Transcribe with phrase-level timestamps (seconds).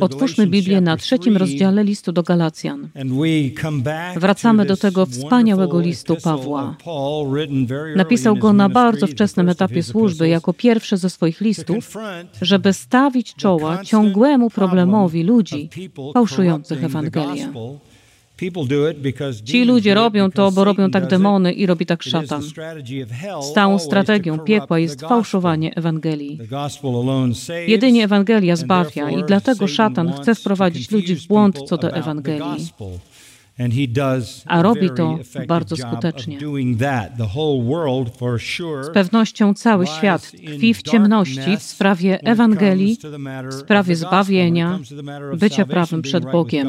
[0.00, 2.88] Otwórzmy Biblię na trzecim rozdziale listu do Galacjan.
[4.16, 6.76] Wracamy do tego wspaniałego listu Pawła.
[7.96, 11.94] Napisał go na bardzo wczesnym etapie służby, jako pierwszy ze swoich listów,
[12.42, 15.68] żeby stawić czoła ciągłemu problemowi ludzi
[16.14, 17.48] fałszujących Ewangelię.
[19.44, 22.42] Ci ludzie robią to, bo robią tak demony i robi tak szatan.
[23.50, 26.38] Stałą strategią piekła jest fałszowanie Ewangelii.
[27.66, 32.68] Jedynie Ewangelia zbawia i dlatego szatan chce wprowadzić ludzi w błąd co do Ewangelii.
[34.46, 36.38] A robi to bardzo skutecznie.
[38.82, 42.98] Z pewnością cały świat tkwi w ciemności w sprawie Ewangelii,
[43.50, 44.78] w sprawie zbawienia,
[45.36, 46.68] bycia prawym przed Bogiem.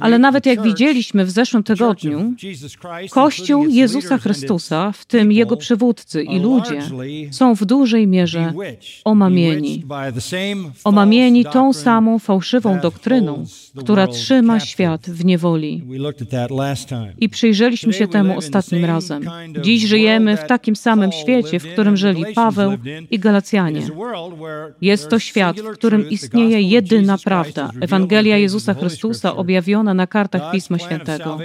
[0.00, 2.34] Ale nawet jak widzieliśmy w zeszłym tygodniu,
[3.10, 6.82] Kościół Jezusa Chrystusa, w tym Jego przywódcy i ludzie,
[7.30, 8.52] są w dużej mierze
[9.04, 9.84] omamieni.
[10.84, 13.44] Omamieni tą samą fałszywą doktryną,
[13.76, 15.82] która trzyma świat w niewoli.
[17.18, 19.30] I przyjrzeliśmy się temu ostatnim razem.
[19.62, 22.72] Dziś żyjemy w takim samym świecie, w którym żyli Paweł
[23.10, 23.82] i Galacjanie.
[24.80, 30.78] Jest to świat, w którym istnieje jedyna prawda, Ewangelia Jezusa Chrystusa objawiona na kartach Pisma
[30.78, 31.38] Świętego.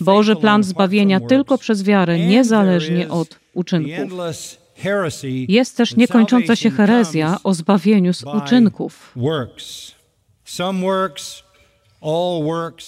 [0.00, 4.08] Boży plan zbawienia tylko przez wiarę, niezależnie od uczynków.
[5.48, 9.14] Jest też niekończąca się herezja o zbawieniu z uczynków.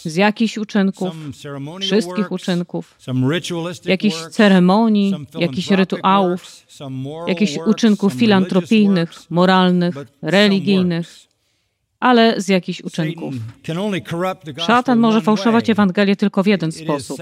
[0.03, 1.15] Z jakichś uczynków,
[1.81, 2.95] wszystkich uczynków,
[3.85, 6.67] jakichś ceremonii, jakichś rytuałów,
[7.27, 11.25] jakichś uczynków filantropijnych, moralnych, religijnych
[12.05, 13.35] ale z jakichś uczynków.
[14.67, 17.19] Szatan może fałszować Ewangelię tylko w jeden sposób.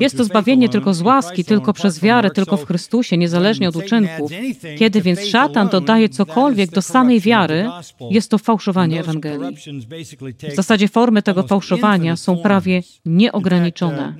[0.00, 4.32] Jest to zbawienie tylko z łaski, tylko przez wiarę, tylko w Chrystusie, niezależnie od uczynków.
[4.78, 7.70] Kiedy więc szatan dodaje cokolwiek do samej wiary,
[8.10, 9.56] jest to fałszowanie Ewangelii.
[10.52, 14.14] W zasadzie formy tego fałszowania są prawie nieograniczone.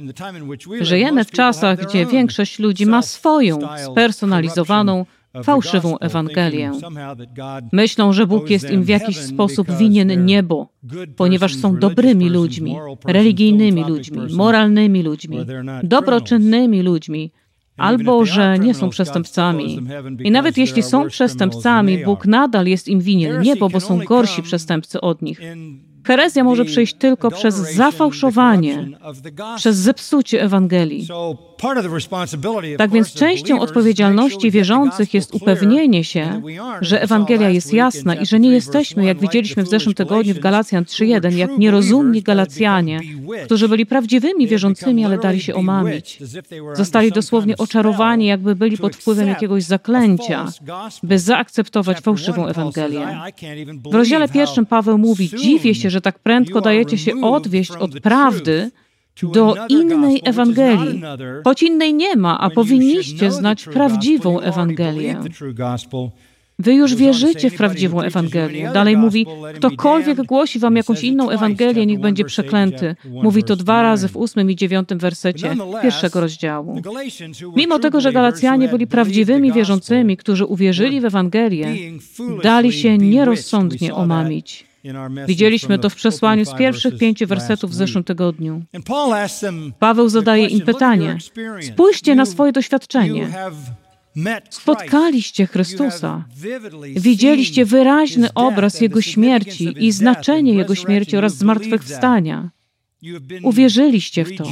[0.80, 5.06] Żyjemy w czasach, gdzie większość ludzi ma swoją spersonalizowaną,
[5.42, 6.72] fałszywą Ewangelię.
[7.72, 10.68] Myślą, że Bóg jest im w jakiś sposób winien niebo,
[11.16, 15.38] ponieważ są dobrymi ludźmi, religijnymi ludźmi, moralnymi ludźmi,
[15.82, 17.32] dobroczynnymi ludźmi,
[17.76, 19.80] albo że nie są przestępcami.
[20.24, 25.00] I nawet jeśli są przestępcami, Bóg nadal jest im winien niebo, bo są gorsi przestępcy
[25.00, 25.40] od nich.
[26.08, 28.88] Herezja może przyjść tylko przez zafałszowanie,
[29.56, 31.08] przez zepsucie Ewangelii.
[32.78, 36.42] Tak więc częścią odpowiedzialności wierzących jest upewnienie się,
[36.80, 40.84] że Ewangelia jest jasna i że nie jesteśmy, jak widzieliśmy w zeszłym tygodniu w Galacjan
[40.84, 43.00] 3.1, jak nierozumni Galacjanie,
[43.44, 46.18] którzy byli prawdziwymi wierzącymi, ale dali się omamić.
[46.74, 50.46] Zostali dosłownie oczarowani, jakby byli pod wpływem jakiegoś zaklęcia,
[51.02, 53.08] by zaakceptować fałszywą Ewangelię.
[53.90, 58.70] W rozdziale pierwszym Paweł mówi: Dziwię się, że tak prędko dajecie się odwieść od prawdy,
[59.22, 61.02] do innej Ewangelii,
[61.44, 65.20] choć innej nie ma, a powinniście znać prawdziwą Ewangelię.
[66.60, 68.70] Wy już wierzycie w prawdziwą Ewangelię.
[68.74, 72.96] Dalej mówi, ktokolwiek głosi wam jakąś inną Ewangelię, niech będzie przeklęty.
[73.22, 76.82] Mówi to dwa razy w ósmym i dziewiątym wersecie pierwszego rozdziału.
[77.56, 81.66] Mimo tego, że Galacjanie byli prawdziwymi wierzącymi, którzy uwierzyli w Ewangelię,
[82.42, 84.67] dali się nierozsądnie omamić.
[85.26, 88.62] Widzieliśmy to w przesłaniu z pierwszych pięciu wersetów w zeszłym tygodniu.
[89.78, 91.18] Paweł zadaje im pytanie:
[91.60, 93.28] Spójrzcie na swoje doświadczenie.
[94.50, 96.24] Spotkaliście Chrystusa,
[96.96, 102.50] widzieliście wyraźny obraz Jego śmierci i znaczenie Jego śmierci oraz zmartwychwstania.
[103.42, 104.44] Uwierzyliście w to.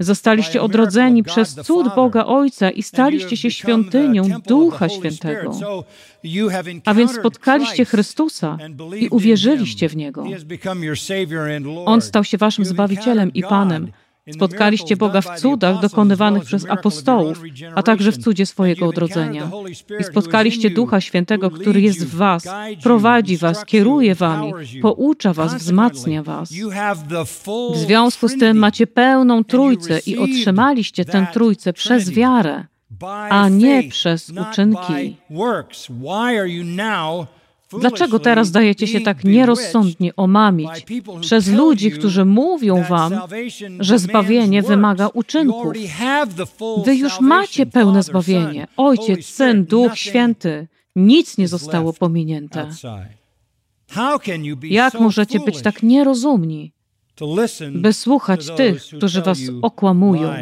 [0.00, 5.58] Zostaliście odrodzeni przez cud Boga Ojca i staliście się świątynią Ducha Świętego.
[6.84, 8.58] A więc spotkaliście Chrystusa
[9.00, 10.24] i uwierzyliście w Niego.
[11.84, 13.92] On stał się waszym Zbawicielem i Panem.
[14.32, 17.42] Spotkaliście Boga w cudach dokonywanych przez apostołów,
[17.74, 19.50] a także w cudzie swojego odrodzenia.
[20.00, 22.48] I spotkaliście Ducha Świętego, który jest w Was,
[22.82, 26.52] prowadzi Was, kieruje Wami, poucza Was, wzmacnia Was.
[27.74, 32.64] W związku z tym macie pełną Trójcę i otrzymaliście tę Trójcę przez wiarę,
[33.30, 35.16] a nie przez uczynki.
[37.80, 40.86] Dlaczego teraz dajecie się tak nierozsądnie omamić
[41.20, 43.12] przez ludzi, którzy mówią wam,
[43.80, 45.72] że zbawienie wymaga uczynków?
[46.84, 48.66] Wy już macie pełne zbawienie.
[48.76, 50.68] Ojciec, Syn, Duch Święty.
[50.96, 52.70] Nic nie zostało pominięte.
[54.62, 56.72] Jak możecie być tak nierozumni,
[57.72, 60.34] by słuchać tych, którzy was okłamują?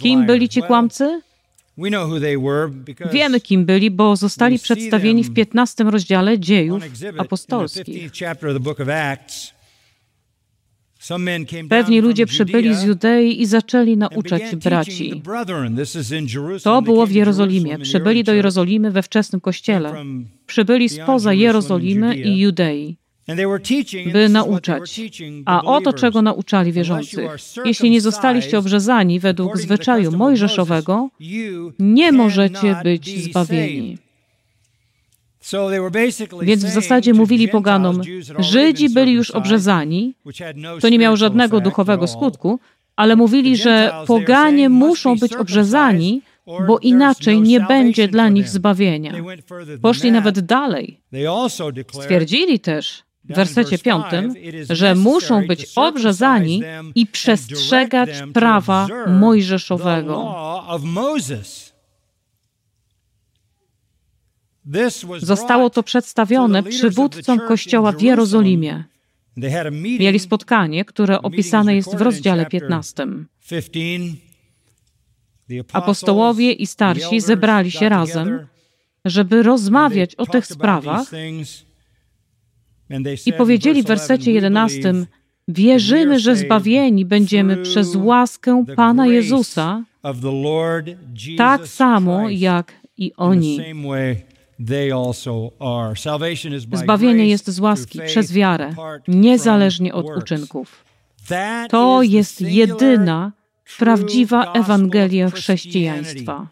[0.00, 1.20] Kim byli ci kłamcy?
[3.12, 6.82] Wiemy, kim byli, bo zostali przedstawieni w 15 rozdziale dziejów
[7.18, 8.12] apostolskich.
[11.68, 15.22] Pewni ludzie przybyli z Judei i zaczęli nauczać braci.
[16.62, 17.78] To było w Jerozolimie.
[17.78, 20.04] Przybyli do Jerozolimy we wczesnym kościele.
[20.46, 23.01] Przybyli spoza Jerozolimy i Judei
[24.12, 25.00] by nauczać.
[25.44, 27.30] A oto czego nauczali wierzących.
[27.64, 31.08] Jeśli nie zostaliście obrzezani według zwyczaju mojżeszowego,
[31.78, 33.98] nie możecie być zbawieni.
[36.42, 38.00] Więc w zasadzie mówili poganom,
[38.38, 40.14] Żydzi byli już obrzezani,
[40.80, 42.58] to nie miało żadnego duchowego skutku,
[42.96, 46.22] ale mówili, że poganie muszą być obrzezani,
[46.66, 49.12] bo inaczej nie będzie dla nich zbawienia.
[49.82, 51.00] Poszli nawet dalej.
[51.92, 54.34] Stwierdzili też, w wersecie piątym,
[54.70, 56.62] że muszą być obrzezani
[56.94, 58.88] i przestrzegać prawa
[59.20, 60.34] mojżeszowego.
[65.18, 68.84] Zostało to przedstawione przywódcom kościoła w Jerozolimie.
[69.72, 73.06] Mieli spotkanie, które opisane jest w rozdziale 15.
[75.72, 78.46] Apostołowie i starsi zebrali się razem,
[79.04, 81.10] żeby rozmawiać o tych sprawach
[83.26, 84.94] i powiedzieli w wersecie 11:
[85.48, 89.84] Wierzymy, że zbawieni będziemy przez łaskę Pana Jezusa,
[91.36, 93.58] tak samo jak i oni.
[96.72, 98.74] Zbawienie jest z łaski przez wiarę,
[99.08, 100.84] niezależnie od uczynków.
[101.68, 103.32] To jest jedyna
[103.78, 106.48] prawdziwa Ewangelia chrześcijaństwa.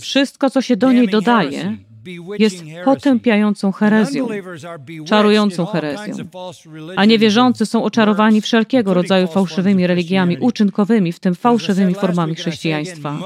[0.00, 1.76] Wszystko, co się do niej dodaje,
[2.38, 4.28] jest potępiającą herezją,
[5.06, 6.14] czarującą herezją.
[6.96, 13.18] A niewierzący są oczarowani wszelkiego rodzaju fałszywymi religiami uczynkowymi, w tym fałszywymi formami chrześcijaństwa.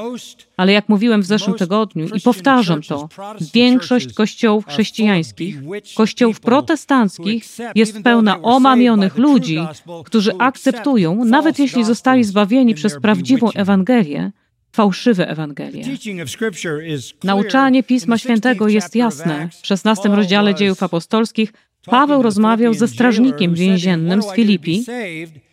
[0.56, 3.08] Ale jak mówiłem w zeszłym tygodniu i powtarzam to,
[3.54, 5.56] większość kościołów chrześcijańskich,
[5.96, 7.44] kościołów protestanckich
[7.74, 9.58] jest pełna omamionych ludzi,
[10.04, 14.32] którzy akceptują, nawet jeśli zostali zbawieni przez prawdziwą Ewangelię,
[14.74, 15.84] fałszywe Ewangelie.
[17.24, 19.48] Nauczanie Pisma Świętego jest jasne.
[19.48, 21.52] W XVI rozdziale dziejów apostolskich
[21.86, 24.84] Paweł rozmawiał ze strażnikiem więziennym z Filipi,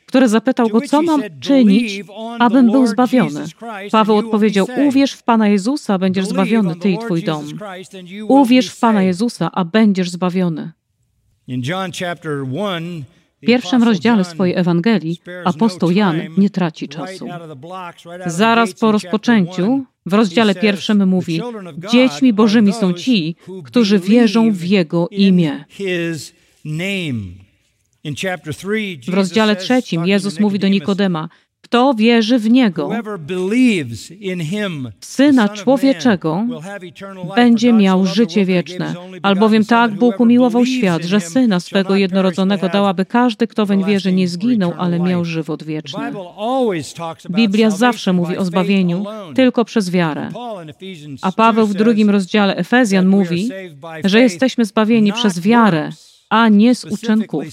[0.06, 2.04] który zapytał go, co mam czynić,
[2.40, 3.46] abym był zbawiony.
[3.92, 7.46] Paweł odpowiedział, uwierz w Pana Jezusa, będziesz zbawiony, ty i twój dom.
[8.28, 10.72] Uwierz w Pana Jezusa, a będziesz zbawiony.
[13.44, 17.28] W pierwszym rozdziale swojej Ewangelii apostoł Jan nie traci czasu.
[18.26, 21.42] Zaraz po rozpoczęciu, w rozdziale pierwszym mówi:
[21.92, 25.66] Dziećmi Bożymi są ci, którzy wierzą w Jego imię.
[29.08, 31.30] W rozdziale trzecim Jezus mówi do Nikodema:
[31.72, 32.90] kto wierzy w Niego,
[35.02, 36.46] Syna Człowieczego,
[37.36, 38.94] będzie miał życie wieczne.
[39.22, 44.14] Albowiem tak Bóg umiłował świat, że Syna swego jednorodzonego dał, aby każdy, kto weń wierzy,
[44.14, 46.12] nie zginął, ale miał żywot wieczny.
[47.30, 50.30] Biblia zawsze mówi o zbawieniu tylko przez wiarę.
[51.22, 53.50] A Paweł w drugim rozdziale Efezjan mówi,
[54.04, 55.90] że jesteśmy zbawieni przez wiarę,
[56.30, 57.44] a nie z uczynków.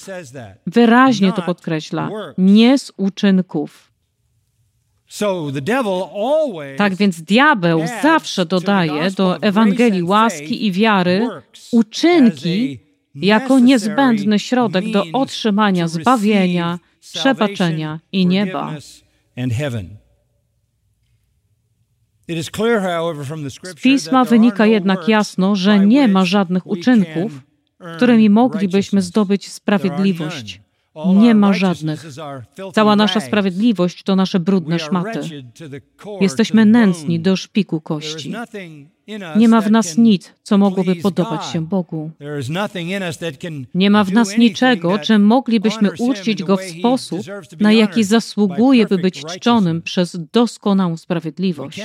[0.67, 2.11] Wyraźnie to podkreśla.
[2.39, 3.88] Nie z uczynków.
[6.77, 11.29] Tak więc diabeł zawsze dodaje do Ewangelii łaski i wiary
[11.73, 12.79] uczynki
[13.15, 18.75] jako niezbędny środek do otrzymania zbawienia, przebaczenia i nieba.
[23.65, 27.41] Z pisma wynika jednak jasno, że nie ma żadnych uczynków,
[27.97, 30.61] którymi moglibyśmy zdobyć sprawiedliwość.
[31.07, 32.07] Nie ma żadnych.
[32.75, 35.21] Cała nasza sprawiedliwość to nasze brudne szmaty.
[36.21, 38.35] Jesteśmy nęcni do szpiku kości.
[39.37, 42.11] Nie ma w nas nic, co mogłoby podobać się Bogu.
[43.75, 47.21] Nie ma w nas niczego, czym moglibyśmy uczcić Go w sposób,
[47.61, 51.81] na jaki zasługuje, by być czczonym przez doskonałą sprawiedliwość.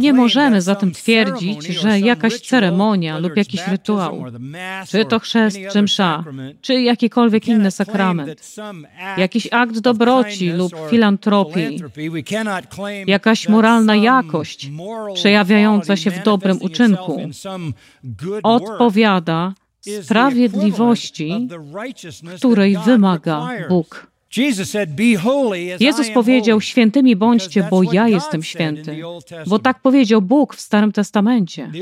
[0.00, 4.24] Nie możemy zatem twierdzić, że jakaś ceremonia lub jakiś rytuał,
[4.88, 6.24] czy to chrzest, czy msza,
[6.60, 8.56] czy jakikolwiek inny sakrament,
[9.16, 11.82] jakiś akt dobroci lub filantropii,
[13.06, 14.70] jakaś moralna jakość
[15.14, 17.20] przejawiająca się w dobrym uczynku,
[18.42, 19.54] odpowiada
[20.02, 21.48] sprawiedliwości,
[22.36, 24.10] której wymaga Bóg.
[25.80, 29.02] Jezus powiedział: Świętymi bądźcie, bo ja jestem święty.
[29.46, 31.72] Bo tak powiedział Bóg w Starym Testamencie.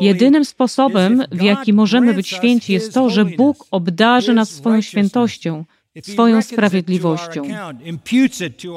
[0.00, 5.64] Jedynym sposobem, w jaki możemy być święci, jest to, że Bóg obdarzy nas swoją świętością
[6.02, 7.42] swoją sprawiedliwością.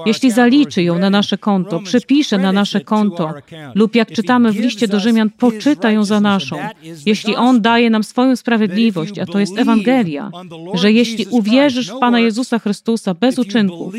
[0.05, 3.33] Jeśli zaliczy ją na nasze konto, przypisze na nasze konto,
[3.75, 6.57] lub jak czytamy w liście do Rzymian, poczyta ją za naszą,
[7.05, 10.31] jeśli On daje nam swoją sprawiedliwość, a to jest Ewangelia,
[10.73, 13.93] że jeśli uwierzysz w Pana Jezusa Chrystusa bez uczynków,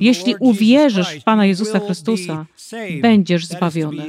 [0.00, 2.46] jeśli uwierzysz w Pana Jezusa Chrystusa,
[3.02, 4.06] będziesz zbawiony.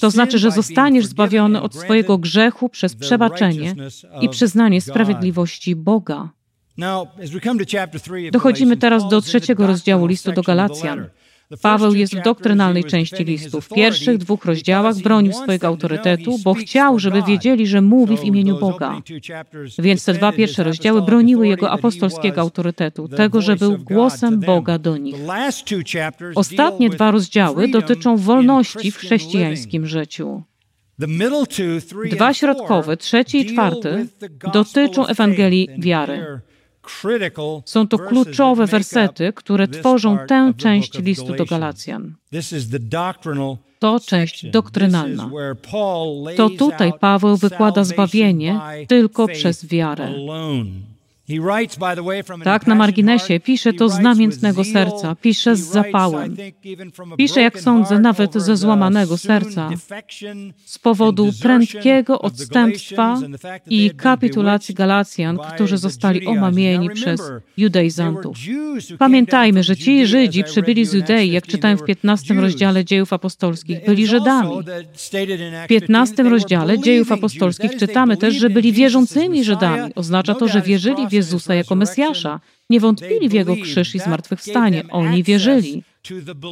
[0.00, 3.74] To znaczy, że zostaniesz zbawiony od swojego grzechu przez przebaczenie
[4.20, 6.37] i przyznanie sprawiedliwości Boga.
[8.32, 11.06] Dochodzimy teraz do trzeciego rozdziału listu do Galacjan.
[11.62, 13.60] Paweł jest w doktrynalnej części listu.
[13.60, 18.58] W pierwszych dwóch rozdziałach bronił swojego autorytetu, bo chciał, żeby wiedzieli, że mówi w imieniu
[18.58, 19.02] Boga.
[19.78, 24.96] Więc te dwa pierwsze rozdziały broniły jego apostolskiego autorytetu, tego, że był głosem Boga do
[24.96, 25.16] nich.
[26.34, 30.42] Ostatnie dwa rozdziały dotyczą wolności w chrześcijańskim życiu.
[32.10, 34.06] Dwa środkowe, trzeci i czwarty,
[34.52, 36.40] dotyczą Ewangelii wiary.
[37.64, 42.14] Są to kluczowe wersety, które tworzą tę część listu do Galacjan.
[43.78, 45.30] To część doktrynalna.
[46.36, 50.14] To tutaj Paweł wykłada zbawienie tylko przez wiarę.
[52.44, 56.36] Tak, na marginesie pisze to z namiętnego serca, pisze z zapałem.
[57.16, 59.70] Pisze, jak sądzę, nawet ze złamanego serca,
[60.64, 63.20] z powodu prędkiego odstępstwa
[63.66, 67.20] i kapitulacji Galacjan, którzy zostali omamieni przez
[67.56, 68.36] judaizantów.
[68.98, 74.06] Pamiętajmy, że ci Żydzi przybyli z Judei, jak czytałem w 15 rozdziale dziejów apostolskich, byli
[74.06, 74.50] Żydami.
[75.64, 79.92] W 15 rozdziale dziejów apostolskich czytamy też, że byli wierzącymi Żydami.
[79.94, 82.40] Oznacza to, że wierzyli w Jezusa jako Mesjasza.
[82.70, 84.84] Nie wątpili w Jego krzyż i zmartwychwstanie.
[84.90, 85.82] Oni wierzyli.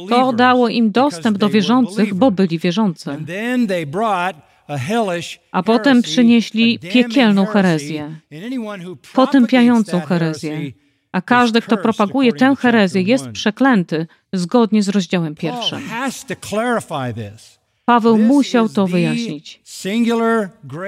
[0.09, 3.09] To dało im dostęp do wierzących, bo byli wierzący.
[5.51, 8.19] A potem przynieśli piekielną herezję,
[9.13, 10.71] potępiającą herezję.
[11.11, 15.81] A każdy, kto propaguje tę herezję, jest przeklęty, zgodnie z rozdziałem pierwszym.
[17.87, 19.61] Paweł musiał to wyjaśnić.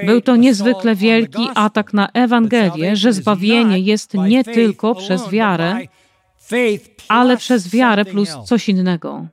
[0.05, 5.79] Był to niezwykle wielki atak na Ewangelię, że zbawienie jest nie tylko przez wiarę,
[7.07, 9.27] ale przez wiarę plus coś innego.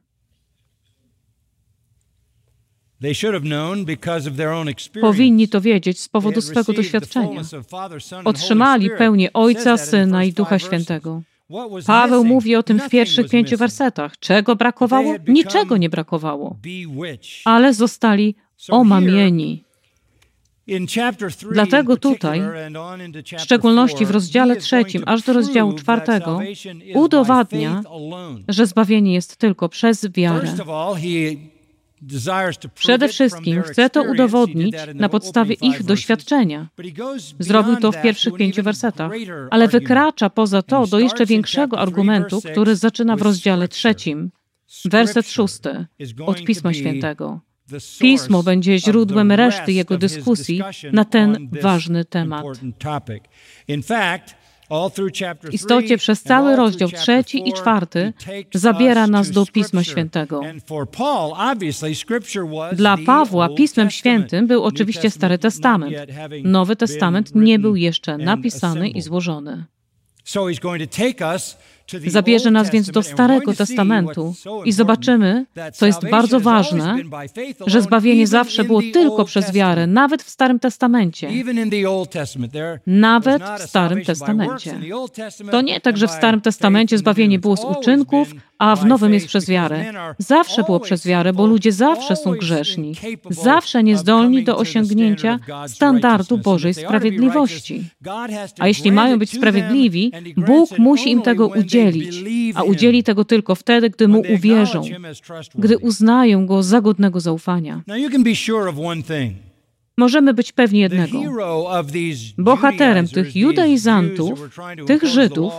[5.01, 7.43] Powinni to wiedzieć z powodu swego doświadczenia.
[8.25, 11.23] Otrzymali pełnię Ojca, Syna i Ducha Świętego.
[11.87, 14.19] Paweł mówi o tym w pierwszych pięciu wersetach.
[14.19, 15.15] Czego brakowało?
[15.29, 16.57] Niczego nie brakowało,
[17.45, 18.35] ale zostali
[18.71, 19.65] omamieni.
[21.53, 22.41] Dlatego tutaj,
[23.39, 26.41] w szczególności w rozdziale trzecim, aż do rozdziału czwartego,
[26.95, 27.83] udowadnia,
[28.49, 30.49] że zbawienie jest tylko przez wiarę.
[32.75, 36.69] Przede wszystkim chce to udowodnić na podstawie ich doświadczenia.
[37.39, 39.13] Zrobił to w pierwszych pięciu wersetach,
[39.51, 44.31] ale wykracza poza to do jeszcze większego argumentu, który zaczyna w rozdziale trzecim,
[44.85, 45.87] werset szósty
[46.27, 47.41] od Pisma Świętego.
[48.01, 50.63] Pismo będzie źródłem reszty jego dyskusji
[50.93, 52.47] na ten ważny temat.
[55.43, 58.13] W istocie przez cały rozdział trzeci i czwarty
[58.55, 60.41] zabiera nas do Pisma Świętego.
[62.73, 65.97] Dla Pawła Pismem Świętym był oczywiście Stary Testament.
[66.45, 69.65] Nowy Testament nie był jeszcze napisany i złożony.
[72.07, 76.97] Zabierze nas więc do Starego Testamentu i zobaczymy, co jest bardzo ważne,
[77.67, 81.31] że zbawienie zawsze było tylko przez wiarę, nawet w Starym Testamencie.
[82.87, 84.81] Nawet w Starym Testamencie.
[85.51, 88.29] To nie tak, że w Starym Testamencie zbawienie było z uczynków,
[88.59, 89.93] a w Nowym jest przez wiarę.
[90.19, 92.95] Zawsze było przez wiarę, bo ludzie zawsze są grzeszni,
[93.31, 97.85] zawsze niezdolni do osiągnięcia standardu Bożej sprawiedliwości.
[98.59, 101.76] A jeśli mają być sprawiedliwi, Bóg musi im tego udzielić,
[102.55, 104.83] a udzieli tego tylko wtedy, gdy Mu uwierzą,
[105.55, 107.83] gdy uznają Go za godnego zaufania.
[109.99, 111.19] Możemy być pewni jednego.
[112.39, 114.51] Bohaterem tych judaizantów,
[114.87, 115.53] tych Żydów,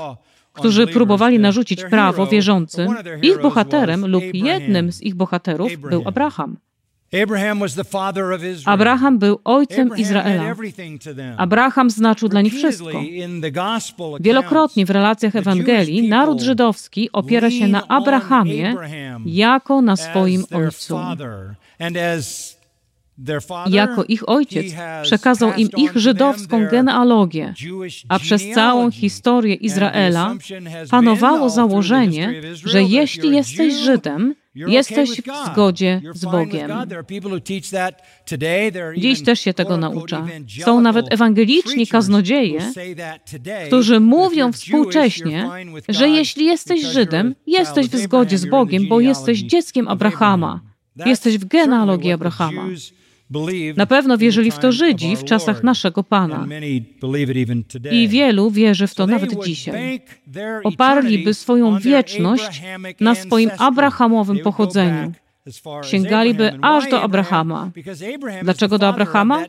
[0.53, 2.87] którzy próbowali narzucić prawo wierzącym,
[3.21, 6.57] ich bohaterem lub jednym z ich bohaterów był Abraham.
[8.65, 10.55] Abraham był ojcem Izraela.
[11.37, 13.01] Abraham znaczył dla nich wszystko.
[14.19, 18.75] Wielokrotnie w relacjach Ewangelii naród żydowski opiera się na Abrahamie
[19.25, 20.97] jako na swoim ojcu.
[23.69, 24.65] Jako ich ojciec
[25.03, 27.53] przekazał im ich żydowską genealogię,
[28.09, 30.35] a przez całą historię Izraela
[30.89, 34.35] panowało założenie, że jeśli jesteś Żydem,
[34.67, 36.71] Jesteś w zgodzie z Bogiem.
[38.97, 40.27] Dziś też się tego naucza.
[40.63, 42.61] Są nawet ewangeliczni kaznodzieje,
[43.67, 45.49] którzy mówią współcześnie,
[45.89, 50.61] że jeśli jesteś Żydem, jesteś w zgodzie z Bogiem, bo jesteś dzieckiem Abrahama.
[51.05, 52.65] Jesteś w genealogii Abrahama.
[53.75, 56.47] Na pewno wierzyli w to Żydzi w czasach naszego Pana.
[57.91, 60.01] I wielu wierzy w to nawet dzisiaj.
[60.63, 62.61] Oparliby swoją wieczność
[62.99, 65.11] na swoim abrahamowym pochodzeniu.
[65.83, 67.71] Sięgaliby aż do Abrahama.
[68.43, 69.43] Dlaczego do Abrahama?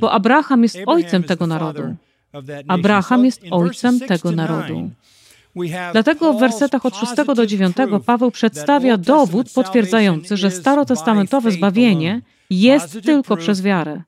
[0.00, 1.82] Bo Abraham jest ojcem tego narodu.
[2.68, 4.90] Abraham jest ojcem tego narodu.
[5.92, 7.76] Dlatego w wersetach od 6 do 9
[8.06, 12.20] Paweł przedstawia dowód potwierdzający, że starotestamentowe zbawienie
[12.60, 14.02] jest tylko przez wiarę.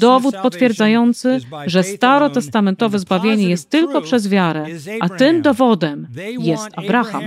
[0.00, 4.66] Dowód potwierdzający, że starotestamentowe zbawienie jest tylko przez wiarę,
[5.00, 7.22] a tym dowodem jest Abraham.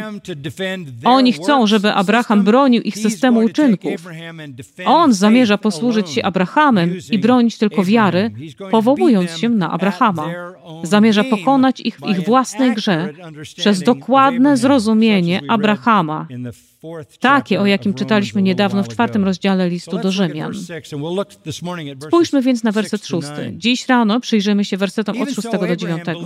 [1.03, 4.07] Oni chcą, żeby Abraham bronił ich systemu uczynków.
[4.85, 8.31] On zamierza posłużyć się Abrahamem i bronić tylko wiary,
[8.71, 10.29] powołując się na Abrahama.
[10.83, 13.09] Zamierza pokonać ich w ich własnej grze
[13.57, 16.27] przez dokładne zrozumienie Abrahama
[17.19, 20.53] takie, o jakim czytaliśmy niedawno w czwartym rozdziale listu do Rzymian.
[22.07, 23.53] Spójrzmy więc na werset szósty.
[23.57, 26.19] Dziś rano przyjrzymy się wersetom od szóstego do dziewiątego.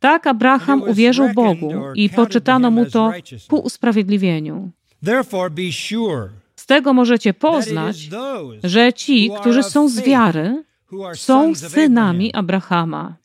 [0.00, 3.12] Tak Abraham uwierzył Bogu i poczytano mu to
[3.48, 4.70] ku usprawiedliwieniu.
[6.56, 8.10] Z tego możecie poznać,
[8.64, 10.64] że ci, którzy są z wiary,
[11.14, 13.16] są synami Abrahama.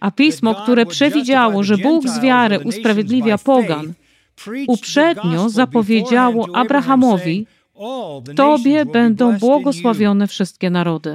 [0.00, 3.92] A pismo, które przewidziało, że Bóg z wiary usprawiedliwia pogan,
[4.66, 7.46] uprzednio zapowiedziało Abrahamowi,
[8.24, 11.14] w Tobie będą błogosławione wszystkie narody.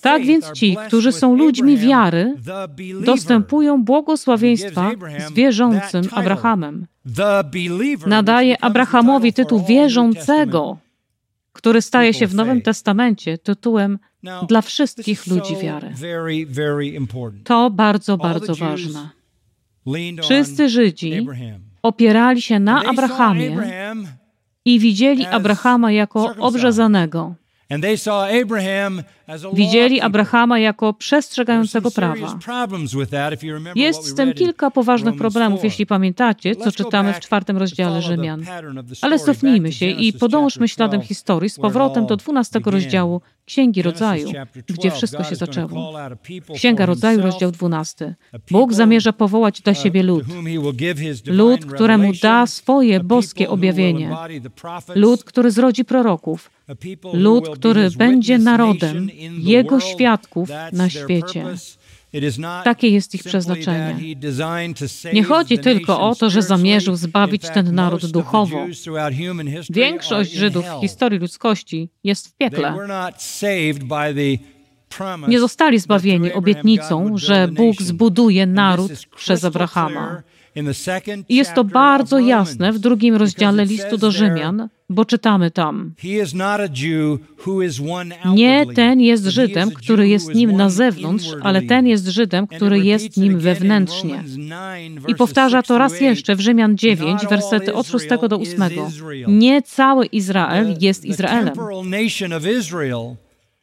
[0.00, 2.34] Tak więc ci, którzy są ludźmi wiary,
[3.00, 4.90] dostępują błogosławieństwa
[5.28, 6.86] z wierzącym Abrahamem.
[8.06, 10.78] Nadaje Abrahamowi tytuł wierzącego,
[11.52, 13.98] który staje się w Nowym Testamencie tytułem
[14.48, 15.94] dla wszystkich ludzi wiary.
[17.44, 19.10] To bardzo, bardzo ważne.
[20.22, 21.26] Wszyscy Żydzi
[21.82, 23.56] opierali się na Abrahamie
[24.64, 27.34] i widzieli Abrahama jako obrzezanego.
[29.52, 32.38] Widzieli Abrahama jako przestrzegającego prawa.
[33.74, 38.44] Jest z tym kilka poważnych problemów, jeśli pamiętacie, co czytamy w czwartym rozdziale Rzymian.
[39.02, 44.28] Ale cofnijmy się i podążmy śladem historii z powrotem do dwunastego rozdziału Księgi Rodzaju,
[44.66, 45.92] gdzie wszystko się zaczęło.
[46.54, 48.14] Księga Rodzaju, rozdział 12.
[48.50, 50.24] Bóg zamierza powołać dla siebie lud.
[51.26, 54.16] Lud, któremu da swoje boskie objawienie.
[54.94, 56.50] Lud, który zrodzi proroków.
[57.12, 61.44] Lud, który będzie narodem Jego świadków na świecie.
[62.64, 63.96] Takie jest ich przeznaczenie.
[65.12, 68.66] Nie chodzi tylko o to, że zamierzył zbawić ten naród duchowo.
[69.70, 72.74] Większość Żydów w historii ludzkości jest w piekle.
[75.28, 80.22] Nie zostali zbawieni obietnicą, że Bóg zbuduje naród przez Abrahama.
[81.28, 85.94] I jest to bardzo jasne w drugim rozdziale listu do Rzymian, bo czytamy tam:
[88.34, 93.16] Nie ten jest Żydem, który jest nim na zewnątrz, ale ten jest Żydem, który jest
[93.16, 94.24] nim wewnętrznie.
[95.08, 98.62] I powtarza to raz jeszcze w Rzymian 9, wersety od 6 do 8.
[99.28, 101.54] Nie cały Izrael jest Izraelem.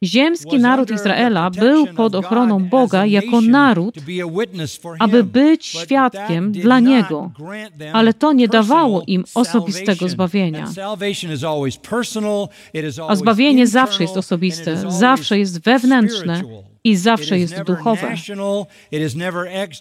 [0.04, 3.96] Ziemski naród Izraela był pod ochroną Boga jako naród,
[5.00, 7.32] aby być świadkiem dla Niego,
[7.94, 10.68] ale to nie dawało im osobistego zbawienia.
[13.08, 16.42] A zbawienie zawsze jest osobiste, zawsze jest wewnętrzne
[16.84, 18.15] i zawsze jest duchowe.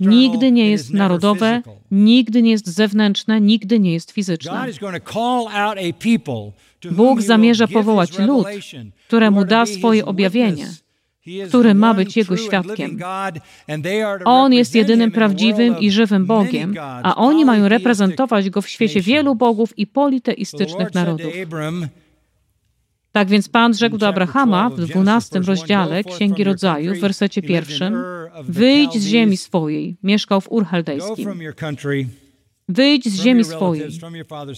[0.00, 4.66] Nigdy nie jest narodowe, nigdy nie jest zewnętrzne, nigdy nie jest fizyczne.
[6.90, 8.46] Bóg zamierza powołać lud,
[9.06, 10.66] któremu da swoje objawienie,
[11.48, 12.98] który ma być Jego świadkiem.
[14.24, 19.34] On jest jedynym prawdziwym i żywym Bogiem, a oni mają reprezentować Go w świecie wielu
[19.34, 21.32] bogów i politeistycznych narodów.
[23.12, 27.94] Tak więc Pan rzekł do Abrahama w dwunastym rozdziale Księgi Rodzaju, w wersecie pierwszym:
[28.44, 31.40] Wyjdź z ziemi swojej, mieszkał w Ur Chaldejskim.
[32.70, 33.90] Wyjdź z ziemi swojej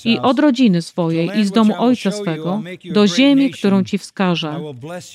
[0.04, 4.60] i od rodziny swojej i z domu ojca swego do ziemi, którą ci wskażę.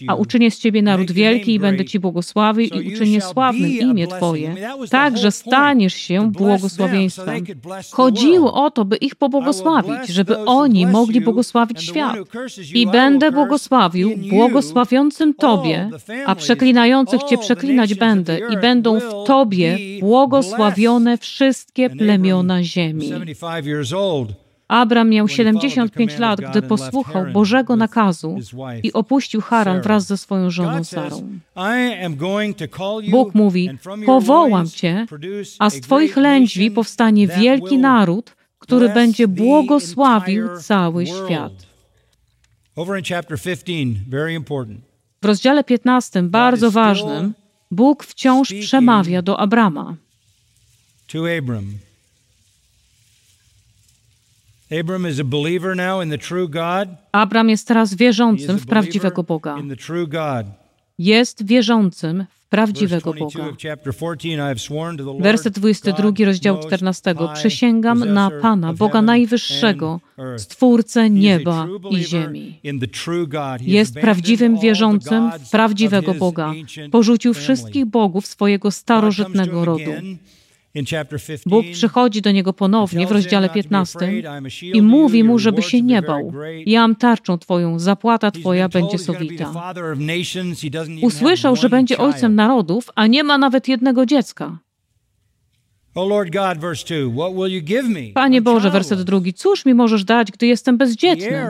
[0.07, 4.55] A uczynię z ciebie naród wielki i będę ci błogosławił i uczynię sławnym imię twoje,
[4.89, 7.45] tak, że staniesz się błogosławieństwem.
[7.91, 12.15] Chodziło o to, by ich pobłogosławić, żeby oni mogli błogosławić świat.
[12.73, 15.89] I będę błogosławił błogosławiącym Tobie,
[16.25, 22.86] a przeklinających Cię przeklinać będę i będą w Tobie błogosławione wszystkie plemiona ziemi.
[24.67, 28.37] Abram miał 75 lat, gdy posłuchał Bożego nakazu
[28.83, 31.29] i opuścił Haran wraz ze swoją żoną Sarą.
[33.09, 33.69] Bóg mówi:
[34.05, 35.05] Powołam cię,
[35.59, 41.53] a z twoich lędźwi powstanie wielki naród, który będzie błogosławił cały świat.
[45.21, 47.33] W rozdziale 15, bardzo ważnym,
[47.71, 49.95] Bóg wciąż przemawia do Abrama.
[57.11, 59.55] Abram jest teraz wierzącym w prawdziwego Boga.
[60.97, 63.45] Jest wierzącym w prawdziwego Boga.
[65.19, 67.15] Werset 22 rozdziału 14.
[67.33, 69.99] Przysięgam na Pana, Boga Najwyższego,
[70.37, 72.59] Stwórcę nieba i ziemi.
[73.61, 76.53] Jest prawdziwym wierzącym w prawdziwego Boga.
[76.91, 79.91] Porzucił wszystkich bogów swojego starożytnego rodu.
[81.45, 83.99] Bóg przychodzi do niego ponownie w rozdziale 15
[84.73, 86.33] i mówi mu, żeby się nie bał.
[86.65, 89.73] Jam tarczą Twoją, zapłata Twoja będzie sowita.
[91.01, 94.57] Usłyszał, że będzie ojcem narodów, a nie ma nawet jednego dziecka.
[98.13, 101.49] Panie Boże, werset drugi, cóż mi możesz dać, gdy jestem bezdzietny?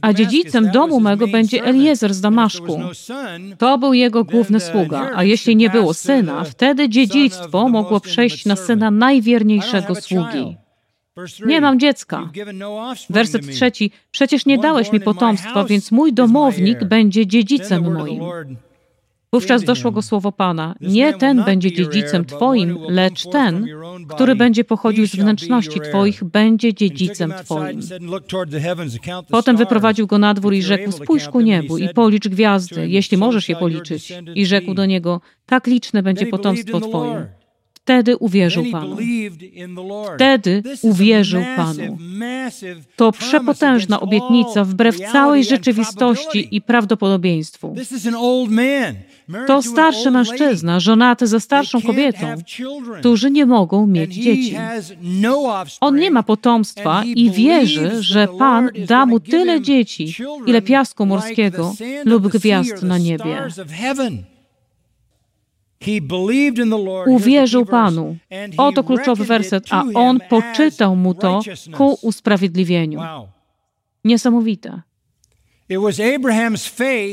[0.00, 2.78] A dziedzicem domu mego będzie Eliezer z Damaszku.
[2.78, 8.46] No to był jego główny sługa, a jeśli nie było syna, wtedy dziedzictwo mogło przejść
[8.46, 10.56] na syna najwierniejszego sługi.
[11.46, 12.30] Nie mam dziecka.
[12.54, 13.90] No werset trzeci.
[14.10, 18.20] Przecież nie dałeś mi potomstwa, więc mój domownik będzie dziedzicem moim.
[19.32, 23.66] Wówczas doszło go słowo Pana: Nie ten będzie dziedzicem Twoim, lecz ten,
[24.14, 27.80] który będzie pochodził z wnętrzności Twoich, będzie dziedzicem Twoim.
[29.30, 33.48] Potem wyprowadził go na dwór i rzekł: Spójrz ku niebu i policz gwiazdy, jeśli możesz
[33.48, 34.12] je policzyć.
[34.34, 37.35] I rzekł do niego: Tak liczne będzie potomstwo Twoje.
[37.86, 38.96] Wtedy uwierzył Panu.
[40.14, 41.98] Wtedy uwierzył Panu.
[42.96, 47.74] To przepotężna obietnica wbrew całej rzeczywistości i prawdopodobieństwu.
[49.46, 52.26] To starszy mężczyzna, żonaty ze starszą kobietą,
[52.98, 54.56] którzy nie mogą mieć dzieci.
[55.02, 60.14] No On nie ma potomstwa i wierzy, że Pan da mu tyle dzieci,
[60.46, 63.48] ile piasku morskiego lub gwiazd na niebie.
[67.06, 68.16] Uwierzył Panu.
[68.56, 71.40] Oto kluczowy werset, a on poczytał mu to
[71.72, 73.00] ku usprawiedliwieniu.
[74.04, 74.82] Niesamowite.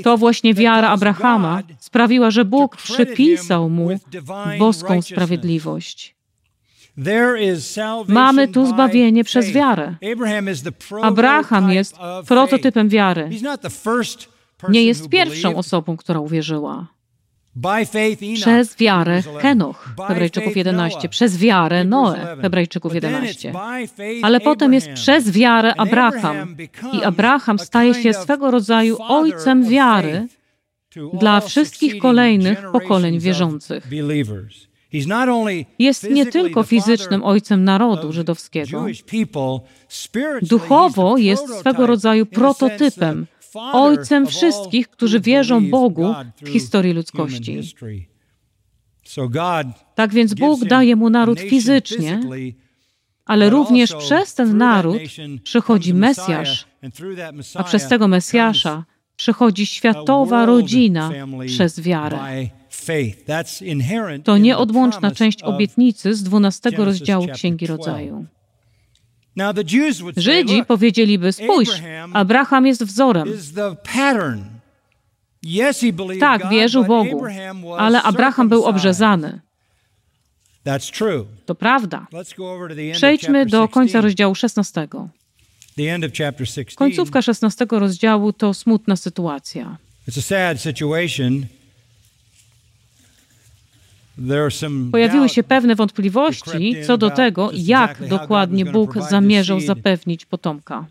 [0.03, 3.89] To właśnie wiara Abrahama sprawiła, że Bóg przypisał mu
[4.59, 6.15] boską sprawiedliwość.
[8.07, 9.95] Mamy tu zbawienie przez wiarę.
[11.01, 11.95] Abraham jest
[12.27, 13.29] prototypem wiary.
[14.69, 16.87] Nie jest pierwszą osobą, która uwierzyła.
[18.35, 23.53] Przez wiarę Henoch, Hebrajczyków 11, przez wiarę Noe, Hebrajczyków 11.
[24.21, 26.55] Ale potem jest przez wiarę Abraham.
[26.93, 30.27] I Abraham staje się swego rodzaju ojcem wiary
[31.13, 33.87] dla wszystkich kolejnych pokoleń wierzących.
[35.79, 38.85] Jest nie tylko fizycznym ojcem narodu żydowskiego,
[40.41, 47.59] duchowo jest swego rodzaju prototypem ojcem wszystkich, którzy wierzą Bogu w historii ludzkości.
[49.95, 52.19] Tak więc Bóg daje mu naród fizycznie,
[53.25, 55.01] ale również przez ten naród
[55.43, 56.67] przychodzi Mesjasz,
[57.55, 58.85] a przez tego Mesjasza
[59.15, 61.11] przychodzi światowa rodzina
[61.47, 62.17] przez wiarę.
[64.23, 68.25] To nieodłączna część obietnicy z 12 rozdziału Księgi Rodzaju.
[70.17, 71.69] Żydzi powiedzieliby: Spójrz,
[72.13, 73.27] Abraham jest wzorem.
[76.19, 77.25] Tak, wierzył Bogu,
[77.77, 79.39] ale Abraham był obrzezany.
[81.45, 82.07] To prawda.
[82.93, 84.87] Przejdźmy do końca rozdziału 16.
[86.75, 89.77] Końcówka 16 rozdziału to smutna sytuacja.
[94.91, 100.85] Pojawiły się pewne wątpliwości co do tego, jak dokładnie Bóg zamierzał zapewnić potomka.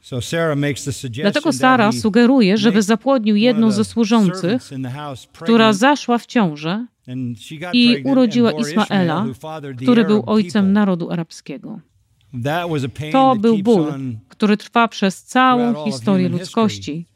[1.23, 4.63] Dlatego Sara sugeruje, żeby zapłodnił jedną ze służących,
[5.33, 6.87] która zaszła w ciążę
[7.73, 9.27] i urodziła Ismaela,
[9.77, 11.81] który był ojcem narodu arabskiego.
[13.13, 13.93] To był ból,
[14.29, 17.07] który trwa przez całą historię ludzkości,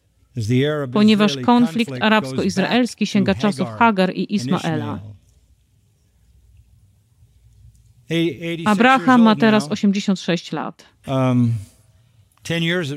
[0.92, 5.15] ponieważ konflikt arabsko-izraelski sięga czasów Hagar i Ismaela.
[8.64, 10.84] Abraham ma teraz 86 lat.
[11.06, 11.52] Um,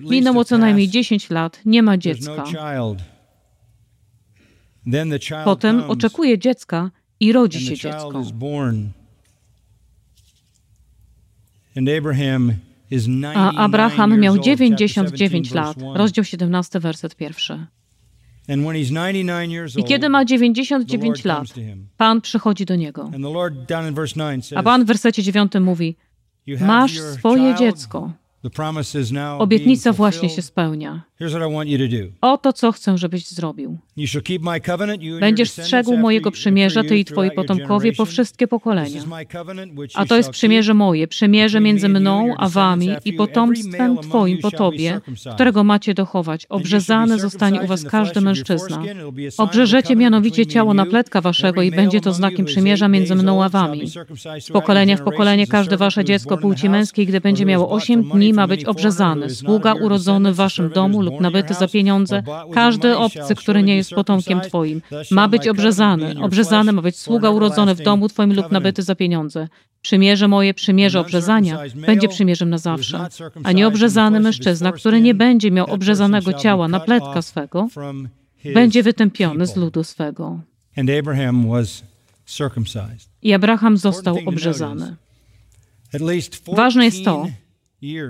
[0.09, 2.43] Minęło co najmniej 10 lat, nie ma dziecka.
[5.45, 8.23] Potem oczekuje dziecka i rodzi się dziecko.
[13.35, 15.77] A Abraham miał 99 lat.
[15.95, 17.65] Rozdział 17, werset pierwszy.
[19.77, 21.47] I kiedy ma 99 lat,
[21.97, 23.11] Pan przychodzi do niego.
[24.55, 25.95] A Pan w wersecie 9 mówi:
[26.61, 28.11] Masz swoje dziecko.
[29.39, 31.01] Obietnica właśnie się spełnia.
[32.21, 33.77] Oto co chcę, żebyś zrobił.
[35.19, 39.01] Będziesz strzegł mojego przymierza, ty i twoi potomkowie po wszystkie pokolenia.
[39.93, 45.01] A to jest przymierze moje, przymierze między mną a wami i potomstwem twoim po tobie,
[45.33, 46.45] którego macie dochować.
[46.45, 48.81] Obrzezany zostanie u was każdy mężczyzna.
[49.37, 53.87] Obrzeżecie mianowicie ciało napletka waszego i będzie to znakiem przymierza między mną a wami.
[54.39, 58.47] Z pokolenia w pokolenie każde wasze dziecko płci męskiej, gdy będzie miało osiem dni, ma
[58.47, 59.29] być obrzezany.
[59.29, 64.41] Sługa urodzony w waszym domu lub nabyty za pieniądze, każdy obcy, który nie jest potomkiem
[64.41, 66.15] twoim, ma być obrzezany.
[66.21, 69.47] Obrzezany ma być sługa urodzony w domu twoim lub nabyty za pieniądze.
[69.81, 73.07] Przymierze moje, przymierze obrzezania, będzie przymierzem na zawsze.
[73.43, 77.67] A nieobrzezany mężczyzna, który nie będzie miał obrzezanego ciała na pletka swego,
[78.53, 80.39] będzie wytępiony z ludu swego.
[83.21, 84.95] I Abraham został obrzezany.
[86.55, 87.27] Ważne jest to,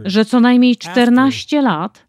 [0.05, 2.08] że co najmniej 14 lat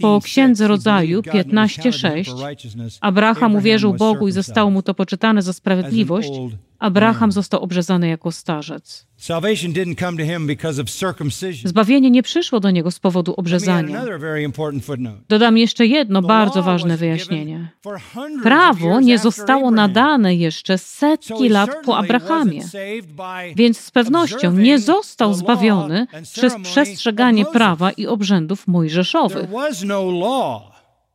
[0.00, 6.30] po Księdze Rodzaju 15:6 Abraham uwierzył Bogu i zostało mu to poczytane za sprawiedliwość,
[6.78, 9.06] Abraham został obrzezany jako starzec.
[11.64, 14.04] Zbawienie nie przyszło do niego z powodu obrzezania.
[15.28, 17.68] Dodam jeszcze jedno bardzo ważne wyjaśnienie.
[18.42, 22.62] Prawo nie zostało nadane jeszcze setki lat po Abrahamie,
[23.56, 29.48] więc z pewnością nie został zbawiony przez przestrzeganie prawa i obrzędów mojżeszowych.
[29.84, 30.70] No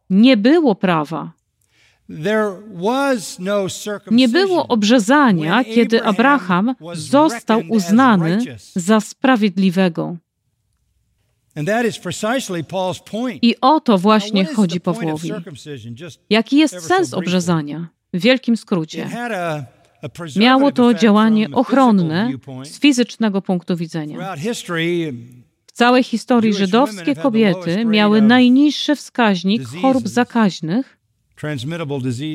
[0.10, 1.32] nie było prawa.
[3.40, 3.68] No
[4.12, 8.40] Nie było obrzezania, kiedy Abraham został uznany
[8.76, 10.18] za sprawiedliwego.
[13.42, 15.32] I o to właśnie chodzi Pawłowi.
[16.30, 17.88] Jaki jest sens obrzezania?
[18.14, 19.10] W wielkim skrócie.
[20.36, 22.32] Miało to działanie ochronne
[22.64, 24.36] z fizycznego punktu widzenia.
[25.68, 30.98] W całej historii żydowskie kobiety miały najniższy wskaźnik chorób zakaźnych,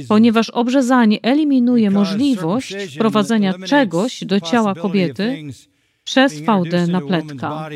[0.08, 5.42] ponieważ obrzezanie eliminuje możliwość wprowadzenia czegoś do ciała kobiety
[6.04, 7.68] przez fałdę napletka.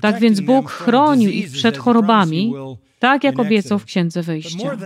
[0.00, 2.52] Tak więc Bóg chronił ich przed chorobami,
[2.98, 4.76] tak jak obiecał w Księdze Wyjścia.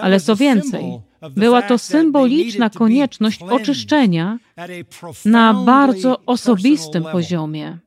[0.00, 0.84] Ale co więcej,
[1.30, 4.38] była to symboliczna konieczność oczyszczenia
[5.24, 7.78] na bardzo osobistym poziomie.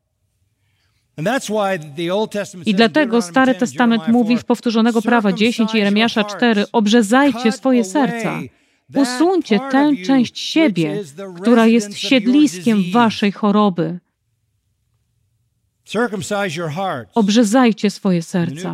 [2.65, 8.39] I dlatego Stary Testament mówi w powtórzonego prawa 10 i Jeremiasza 4: Obrzezajcie swoje serca.
[8.95, 11.03] Usuńcie tę część siebie,
[11.41, 13.99] która jest siedliskiem waszej choroby.
[17.15, 18.73] Obrzezajcie swoje serca.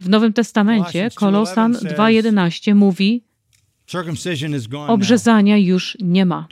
[0.00, 3.24] W Nowym Testamencie Kolosan 2:11 mówi:
[4.88, 6.46] Obrzezania już nie ma.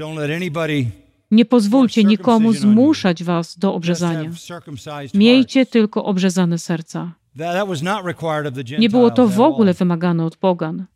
[1.30, 4.30] Nie pozwólcie nikomu zmuszać was do obrzezania.
[5.14, 7.12] Miejcie tylko obrzezane serca.
[8.78, 10.86] Nie było to w ogóle wymagane od pogan.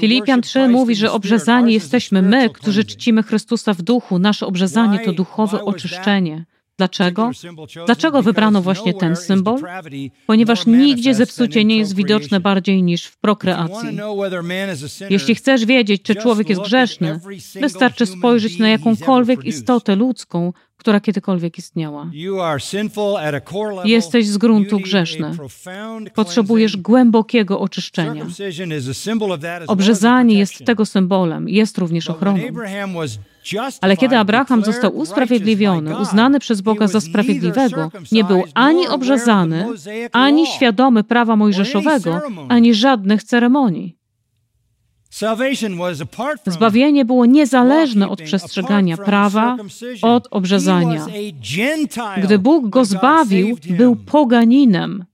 [0.00, 4.18] Filipian 3 mówi, że obrzezani jesteśmy my, którzy czcimy Chrystusa w duchu.
[4.18, 6.44] Nasze obrzezanie to duchowe oczyszczenie.
[6.78, 7.30] Dlaczego?
[7.86, 9.60] Dlaczego wybrano właśnie ten symbol?
[10.26, 13.98] Ponieważ nigdzie zepsucie nie jest widoczne bardziej niż w prokreacji.
[15.10, 17.20] Jeśli chcesz wiedzieć, czy człowiek jest grzeszny,
[17.60, 22.10] wystarczy spojrzeć na jakąkolwiek istotę ludzką, która kiedykolwiek istniała.
[23.84, 25.30] Jesteś z gruntu grzeszny.
[26.14, 28.26] Potrzebujesz głębokiego oczyszczenia.
[29.66, 32.38] Obrzezanie jest tego symbolem, jest również ochroną.
[33.80, 39.66] Ale kiedy Abraham został usprawiedliwiony, uznany przez Boga za sprawiedliwego, nie był ani obrzezany,
[40.12, 43.96] ani świadomy prawa mojżeszowego, ani żadnych ceremonii.
[46.46, 49.56] Zbawienie było niezależne od przestrzegania prawa,
[50.02, 51.06] od obrzezania.
[52.22, 55.04] Gdy Bóg go zbawił, był poganinem.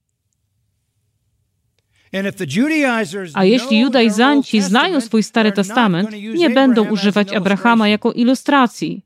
[3.33, 9.01] A jeśli judaizanci znają swój Stary Testament, nie będą używać Abrahama jako ilustracji.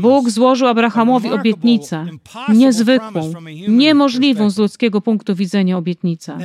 [0.00, 2.06] Bóg złożył Abrahamowi obietnicę,
[2.48, 3.32] niezwykłą,
[3.68, 6.38] niemożliwą z ludzkiego punktu widzenia obietnicę.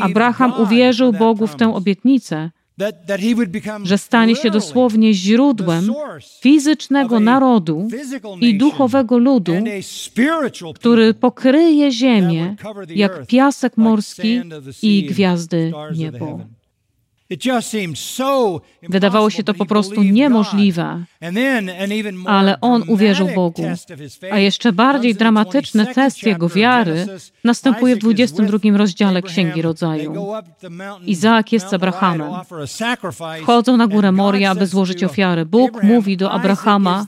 [0.00, 2.50] Abraham uwierzył Bogu w tę obietnicę,
[3.82, 5.92] że stanie się dosłownie źródłem
[6.40, 7.88] fizycznego narodu
[8.40, 9.52] i duchowego ludu,
[10.74, 12.56] który pokryje ziemię
[12.88, 14.40] jak piasek morski
[14.82, 16.40] i gwiazdy niebo.
[18.88, 21.04] Wydawało się to po prostu niemożliwe,
[22.26, 23.62] ale on uwierzył Bogu.
[24.30, 27.06] A jeszcze bardziej dramatyczny test jego wiary
[27.44, 30.14] następuje w 22 rozdziale Księgi Rodzaju.
[31.06, 32.32] Izaak jest z Abrahamem.
[33.42, 35.46] Wchodzą na górę Moria, aby złożyć ofiarę.
[35.46, 37.06] Bóg mówi do Abrahama: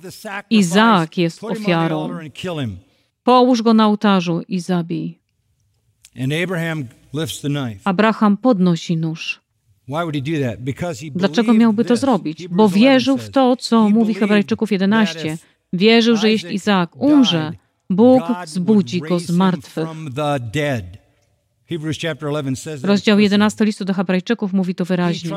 [0.50, 2.18] Izaak jest ofiarą.
[3.24, 5.18] Połóż go na ołtarzu i zabij.
[7.84, 9.45] Abraham podnosi nóż.
[11.14, 12.48] Dlaczego miałby to zrobić?
[12.48, 15.38] Bo wierzył w to, co mówi Hebrajczyków 11.
[15.72, 17.52] Wierzył, że jeśli Izaak umrze,
[17.90, 19.88] Bóg zbudzi go z martwych.
[22.82, 25.30] Rozdział 11 listu do Hebrajczyków mówi to wyraźnie.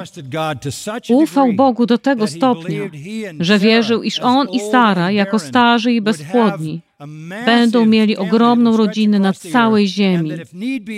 [1.10, 2.82] Ufał Bogu do tego stopnia,
[3.40, 6.82] że wierzył, iż on i Sara, jako starzy i bezpłodni,
[7.46, 10.32] będą mieli ogromną rodzinę na całej ziemi.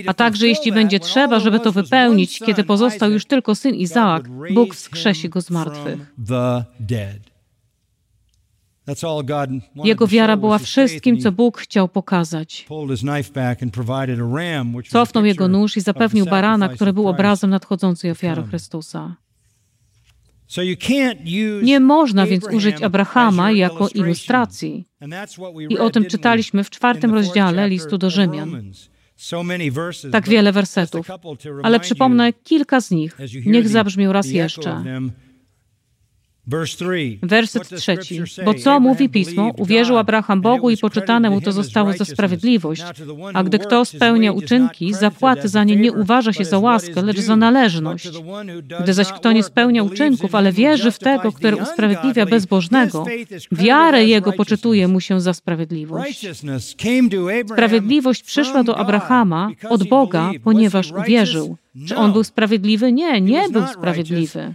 [0.07, 4.75] A także jeśli będzie trzeba, żeby to wypełnić, kiedy pozostał już tylko syn Izaak, Bóg
[4.75, 6.13] wskrzesi go z martwych.
[9.83, 12.65] Jego wiara była wszystkim, co Bóg chciał pokazać.
[14.89, 19.15] Cofnął jego nóż i zapewnił barana, który był obrazem nadchodzącej ofiary Chrystusa.
[21.63, 24.85] Nie można więc użyć Abrahama jako ilustracji.
[25.69, 28.71] I o tym czytaliśmy w czwartym rozdziale listu do Rzymian.
[30.11, 31.07] Tak wiele wersetów,
[31.63, 33.17] ale przypomnę kilka z nich.
[33.45, 34.83] Niech zabrzmią raz jeszcze.
[37.21, 38.21] Werset trzeci.
[38.45, 39.51] Bo co mówi Pismo?
[39.57, 42.83] Uwierzył Abraham Bogu i poczytane mu to zostało za sprawiedliwość.
[43.33, 47.35] A gdy kto spełnia uczynki, zapłaty za nie nie uważa się za łaskę, lecz za
[47.35, 48.09] należność.
[48.83, 53.05] Gdy zaś kto nie spełnia uczynków, ale wierzy w tego, który usprawiedliwia bezbożnego,
[53.51, 56.25] wiarę jego poczytuje mu się za sprawiedliwość.
[57.45, 61.57] Sprawiedliwość przyszła do Abrahama od Boga, ponieważ uwierzył.
[61.87, 62.91] Czy on był sprawiedliwy?
[62.91, 64.53] Nie, nie był sprawiedliwy.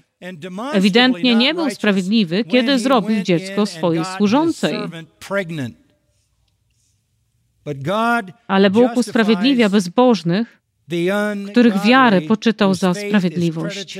[0.72, 4.79] Ewidentnie nie był sprawiedliwy, kiedy zrobił dziecko swojej służącej.
[8.46, 10.61] Ale Bóg usprawiedliwia bezbożnych,
[11.50, 13.98] których wiarę poczytał za sprawiedliwość.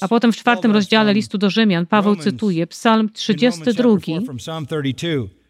[0.00, 3.88] A potem w czwartym rozdziale listu do Rzymian Paweł cytuje Psalm 32,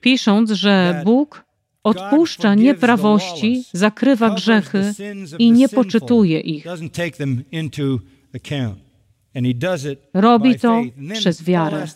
[0.01, 1.46] pisząc, że Bóg
[1.87, 4.95] odpuszcza nieprawości, zakrywa grzechy
[5.39, 6.67] i nie poczytuje ich.
[10.15, 11.87] Robi to przez wiarę.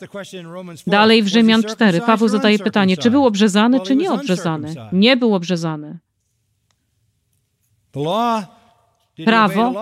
[0.86, 4.74] Dalej w Rzymian 4 Paweł zadaje pytanie, czy był obrzezany, czy nie obrzezany.
[4.92, 5.98] Nie był obrzezany.
[9.24, 9.74] Prawo,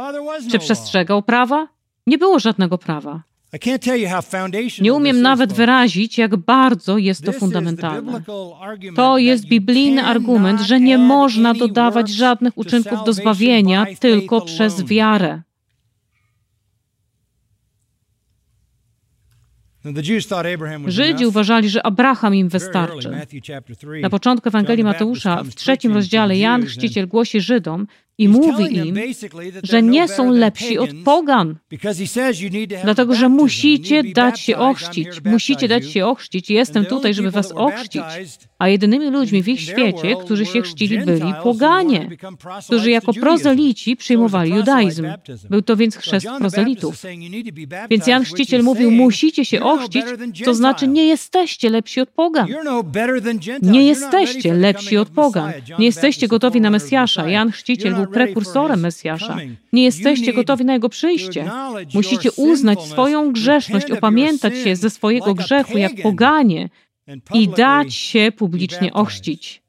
[0.50, 1.68] czy przestrzegał prawa?
[2.06, 3.22] Nie było żadnego prawa.
[4.80, 8.22] Nie umiem nawet wyrazić, jak bardzo jest to fundamentalne.
[8.96, 15.42] To jest biblijny argument, że nie można dodawać żadnych uczynków do zbawienia tylko przez wiarę.
[20.86, 23.10] Żydzi uważali, że Abraham im wystarczy.
[24.02, 27.86] Na początku Ewangelii Mateusza, w trzecim rozdziale, Jan Chrzciciel głosi Żydom
[28.18, 28.94] i mówi im,
[29.62, 31.56] że nie są lepsi od pogan,
[32.84, 35.08] dlatego że musicie dać się ochrzcić.
[35.24, 36.50] Musicie dać się ochrzcić.
[36.50, 38.02] Jestem tutaj, żeby was ochrzcić.
[38.58, 42.08] A jedynymi ludźmi w ich świecie, którzy się chrzcili, byli poganie,
[42.66, 45.06] którzy jako prozelici przyjmowali judaizm.
[45.50, 47.02] Był to więc chrzest prozelitów.
[47.90, 50.04] Więc Jan Chrzciciel mówił, musicie się ochrzcić,
[50.44, 52.48] to znaczy nie jesteście lepsi od pogan.
[53.62, 55.52] No nie jesteście lepsi od pogan.
[55.78, 57.28] Nie jesteście gotowi na Mesjasza.
[57.28, 59.36] Jan Chrzciciel był prekursorem Mesjasza.
[59.72, 61.50] Nie jesteście gotowi na Jego przyjście.
[61.94, 66.68] Musicie uznać swoją grzeszność, opamiętać się ze swojego grzechu jak poganie
[67.34, 69.62] i dać się publicznie ochrzcić.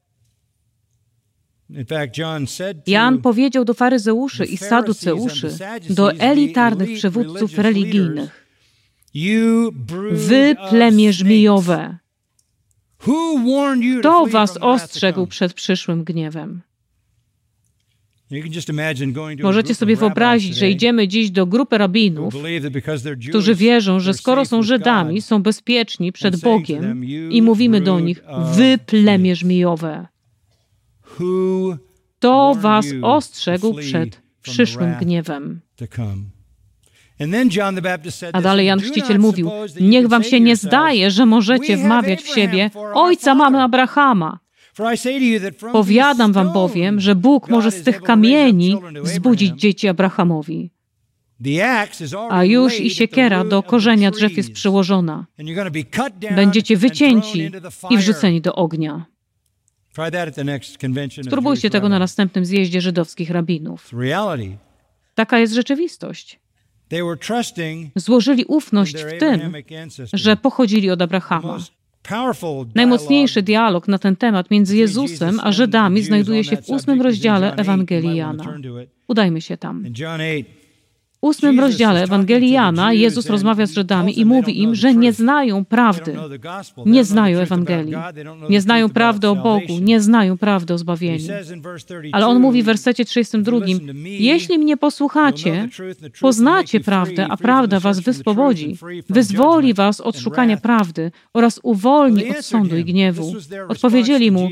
[2.86, 5.58] Jan powiedział do faryzeuszy i saduceuszy,
[5.90, 8.46] do elitarnych przywódców religijnych,
[10.10, 11.98] Wy plemię żmijowe,
[14.00, 16.62] kto was ostrzegł przed przyszłym gniewem?
[19.42, 22.34] Możecie sobie wyobrazić, że idziemy dziś do grupy rabinów,
[23.28, 28.22] którzy wierzą, że skoro są Żydami, są bezpieczni przed Bogiem i mówimy do nich,
[28.54, 30.06] wy plemię żmijowe.
[32.18, 35.60] to was ostrzegł przed przyszłym gniewem.
[38.32, 39.50] A dalej Jan Chrzciciel mówił,
[39.80, 44.38] niech wam się nie zdaje, że możecie wmawiać w siebie, ojca mamy Abrahama.
[45.72, 50.70] Powiadam wam bowiem, że Bóg może z tych kamieni wzbudzić dzieci Abrahamowi.
[52.30, 55.26] A już i siekiera do korzenia drzew jest przyłożona.
[56.36, 57.50] Będziecie wycięci
[57.90, 59.06] i wrzuceni do ognia.
[61.26, 63.90] Spróbujcie tego na następnym zjeździe żydowskich rabinów.
[65.14, 66.40] Taka jest rzeczywistość.
[67.96, 69.52] Złożyli ufność w tym,
[70.12, 71.58] że pochodzili od Abrahama.
[72.74, 78.16] Najmocniejszy dialog na ten temat między Jezusem a Żydami znajduje się w ósmym rozdziale Ewangelii
[78.16, 78.58] Jana.
[79.08, 79.84] Udajmy się tam
[81.20, 82.92] ósmym rozdziale Ewangelii Jana.
[82.92, 86.16] Jezus rozmawia z Żydami i mówi im, że nie znają prawdy,
[86.86, 87.94] nie znają Ewangelii,
[88.50, 91.32] nie znają prawdy o Bogu, nie znają prawdy o zbawieniu.
[92.12, 93.58] Ale on mówi w wersecie 32,
[94.04, 95.68] jeśli mnie posłuchacie,
[96.20, 98.76] poznacie prawdę, a prawda was wyswobodzi,
[99.08, 103.34] wyzwoli was od szukania prawdy oraz uwolni od sądu i gniewu.
[103.68, 104.48] Odpowiedzieli mu,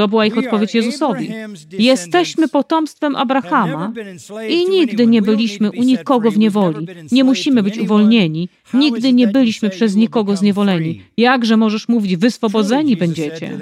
[0.00, 1.30] to była ich odpowiedź Jezusowi.
[1.78, 3.92] Jesteśmy potomstwem Abrahama
[4.48, 6.86] i nigdy nie byliśmy u nikogo w niewoli.
[7.12, 8.48] Nie musimy być uwolnieni.
[8.74, 11.02] Nigdy nie byliśmy przez nikogo zniewoleni.
[11.16, 13.58] Jakże możesz mówić, wyswobodzeni będziecie?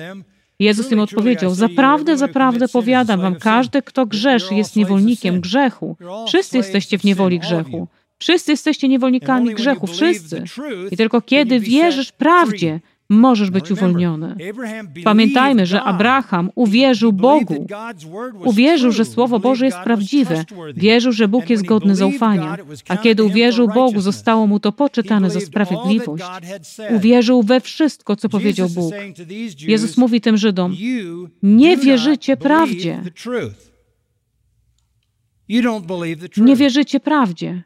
[0.58, 5.96] Jezus im odpowiedział: Zaprawdę, zaprawdę powiadam wam, każdy, kto grzeszy, jest niewolnikiem grzechu.
[6.26, 7.88] Wszyscy jesteście w niewoli grzechu.
[8.18, 10.44] Wszyscy jesteście niewolnikami grzechu, wszyscy.
[10.90, 14.36] I tylko kiedy wierzysz prawdzie, możesz być uwolniony.
[15.04, 17.66] Pamiętajmy, że Abraham uwierzył Bogu.
[18.44, 20.44] Uwierzył, że Słowo Boże jest prawdziwe.
[20.74, 22.56] Wierzył, że Bóg jest godny zaufania.
[22.88, 26.24] A kiedy uwierzył Bogu, zostało mu to poczytane za sprawiedliwość.
[26.90, 28.94] Uwierzył we wszystko, co powiedział Bóg.
[29.60, 30.76] Jezus mówi tym Żydom:
[31.42, 33.02] Nie wierzycie prawdzie.
[36.36, 37.62] Nie wierzycie prawdzie.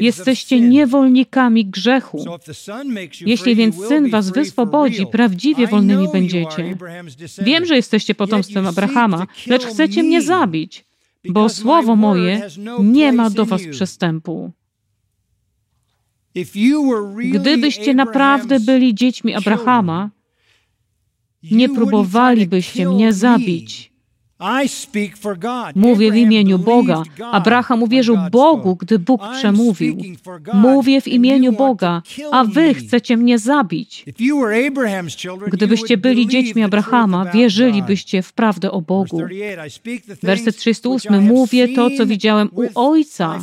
[0.00, 2.24] Jesteście niewolnikami grzechu.
[3.20, 6.76] Jeśli więc Syn was wyswobodzi, prawdziwie wolnymi będziecie.
[7.38, 10.84] Wiem, że jesteście potomstwem Abrahama, lecz chcecie mnie zabić,
[11.28, 14.52] bo słowo moje no nie ma do was przestępu.
[17.32, 20.10] Gdybyście naprawdę byli dziećmi Abrahama,
[21.42, 23.95] nie próbowalibyście mnie zabić.
[25.74, 27.02] Mówię w imieniu Boga.
[27.32, 29.96] Abraham uwierzył Bogu, gdy Bóg przemówił.
[30.52, 34.04] Mówię w imieniu Boga, a wy chcecie mnie zabić.
[35.46, 39.22] Gdybyście byli dziećmi Abrahama, wierzylibyście w prawdę o Bogu.
[40.22, 41.24] Werset 38.
[41.24, 43.40] Mówię to, co widziałem u Ojca.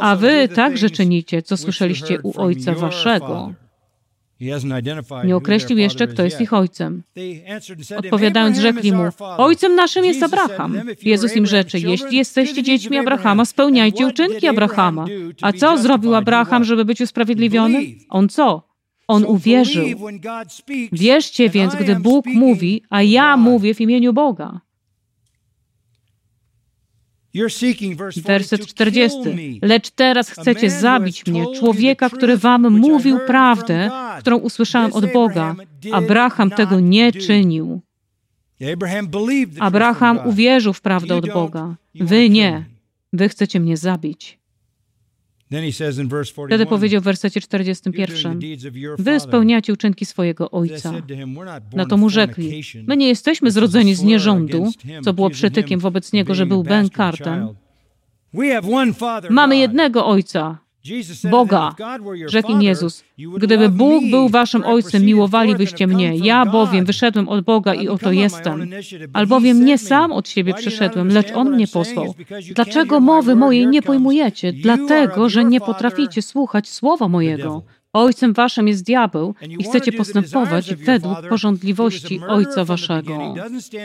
[0.00, 3.52] A wy także czynicie, co słyszeliście u Ojca waszego.
[5.24, 7.02] Nie określił jeszcze, kto jest ich ojcem.
[7.96, 9.02] Odpowiadając, rzekli mu:
[9.38, 10.80] Ojcem naszym jest Abraham.
[11.02, 15.04] Jezus im rzeczy: Jeśli jesteście dziećmi Abrahama, spełniajcie uczynki Abrahama.
[15.42, 17.84] A co zrobił Abraham, żeby być usprawiedliwiony?
[18.08, 18.70] On co?
[19.08, 19.86] On uwierzył.
[20.92, 24.60] Wierzcie więc, gdy Bóg mówi, a ja mówię w imieniu Boga.
[28.24, 29.18] Werset 40.
[29.62, 35.54] Lecz teraz chcecie zabić mnie, człowieka, który wam mówił prawdę, którą usłyszałem od Boga.
[35.92, 37.80] Abraham tego nie czynił.
[39.58, 41.74] Abraham uwierzył w prawdę od Boga.
[41.94, 42.64] Wy nie.
[43.12, 44.39] Wy chcecie mnie zabić.
[46.46, 48.40] Wtedy powiedział w wersecie 41:
[48.98, 50.92] Wy spełniacie uczynki swojego ojca.
[51.72, 54.72] Na to mu rzekli: My nie jesteśmy zrodzeni z nierządu,
[55.04, 57.48] co było przytykiem wobec niego, że był bękartem.
[59.30, 60.58] Mamy jednego ojca,
[61.30, 61.74] Boga,
[62.26, 63.04] rzekł im Jezus.
[63.18, 66.16] Gdyby Bóg był waszym ojcem, miłowalibyście mnie.
[66.16, 68.70] Ja bowiem wyszedłem od Boga i oto jestem.
[69.12, 72.14] Albowiem nie sam od siebie przyszedłem, lecz On mnie posłał.
[72.54, 74.52] Dlaczego mowy mojej nie pojmujecie?
[74.52, 77.62] Dlatego, że nie potraficie słuchać słowa mojego.
[77.92, 83.34] Ojcem waszym jest diabeł i chcecie postępować według porządliwości ojca waszego.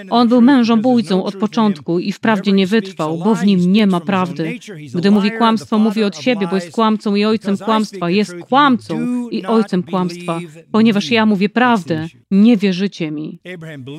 [0.10, 4.60] On był mężobójcą od początku i wprawdzie nie wytrwał, bo w nim nie ma prawdy.
[4.95, 8.10] Gdy mówi kłamstwo, mówi od siebie, bo jest kłamcą i ojcem kłamstwa.
[8.10, 10.39] Jest kłamcą i ojcem kłamstwa.
[10.72, 13.39] Ponieważ ja mówię prawdę, nie wierzycie mi.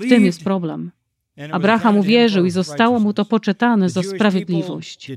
[0.00, 0.90] W tym jest problem.
[1.52, 5.12] Abraham uwierzył i zostało mu to poczytane za sprawiedliwość.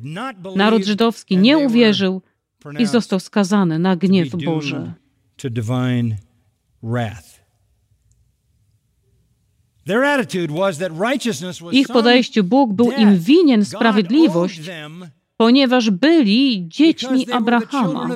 [0.55, 2.21] Naród żydowski nie uwierzył
[2.79, 4.91] i został skazany na gniew Boży.
[11.71, 14.61] Ich podejściu Bóg był im winien sprawiedliwość,
[15.37, 18.09] ponieważ byli dziećmi Abrahama.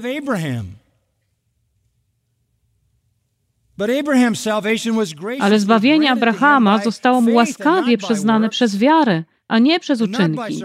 [5.39, 9.23] Ale zbawienie Abrahama zostało mu łaskawie przyznane przez wiarę,
[9.53, 10.63] a nie przez uczynki,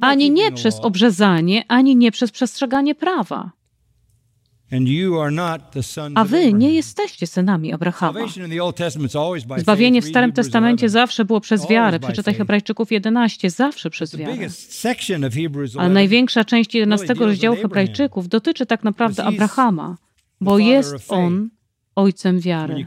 [0.00, 3.50] ani nie przez obrzezanie, ani nie przez przestrzeganie prawa.
[6.14, 8.20] A wy nie jesteście synami Abrahama.
[9.56, 12.00] Zbawienie w Starym Testamencie zawsze było przez wiarę.
[12.00, 14.48] Przeczytaj Hebrajczyków 11, zawsze przez wiarę.
[15.78, 19.96] Ale największa część 11 rozdziału Hebrajczyków dotyczy tak naprawdę Abrahama,
[20.40, 21.50] bo jest on
[21.96, 22.86] ojcem wiary.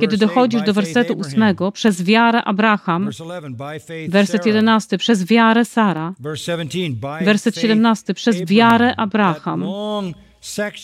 [0.00, 3.10] Kiedy dochodzisz do wersetu ósmego, przez wiarę Abraham,
[4.08, 6.14] werset jedenasty, przez wiarę Sara,
[7.20, 9.64] werset siedemnasty, przez wiarę Abraham,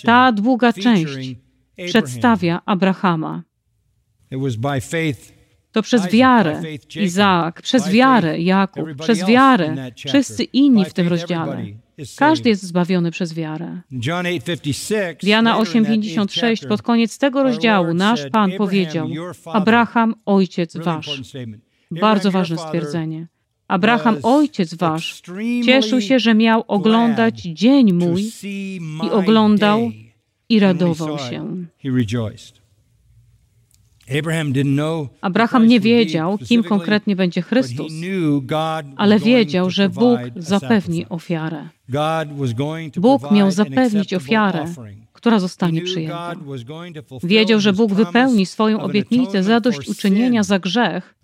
[0.05, 1.37] ta długa część
[1.87, 3.43] przedstawia Abrahama.
[5.73, 6.63] To przez wiarę
[6.97, 11.65] Izaak, przez wiarę Jakub, przez wiarę wszyscy inni w tym rozdziale.
[12.17, 13.81] Każdy jest zbawiony przez wiarę.
[15.23, 19.09] Jana 8:56 pod koniec tego rozdziału nasz Pan powiedział:
[19.47, 21.23] Abraham, ojciec wasz.
[21.91, 23.27] Bardzo ważne stwierdzenie.
[23.69, 25.23] Abraham, ojciec wasz,
[25.65, 28.31] cieszył się, że miał oglądać dzień mój
[29.05, 29.91] i oglądał
[30.49, 31.67] i radował się.
[35.21, 37.93] Abraham nie wiedział, kim konkretnie będzie Chrystus,
[38.97, 41.69] ale wiedział, że Bóg zapewni ofiarę.
[42.97, 44.65] Bóg miał zapewnić ofiarę,
[45.13, 46.35] która zostanie przyjęta.
[47.23, 51.15] Wiedział, że Bóg wypełni swoją obietnicę zadośćuczynienia za grzech,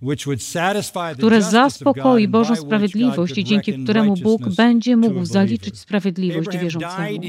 [1.15, 7.21] które zaspokoi Bożą sprawiedliwość i dzięki któremu Bóg będzie mógł zaliczyć sprawiedliwość wierzącemu.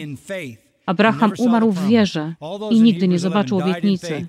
[0.87, 2.35] Abraham umarł w wierze
[2.69, 4.27] i nigdy nie zobaczył obietnicy.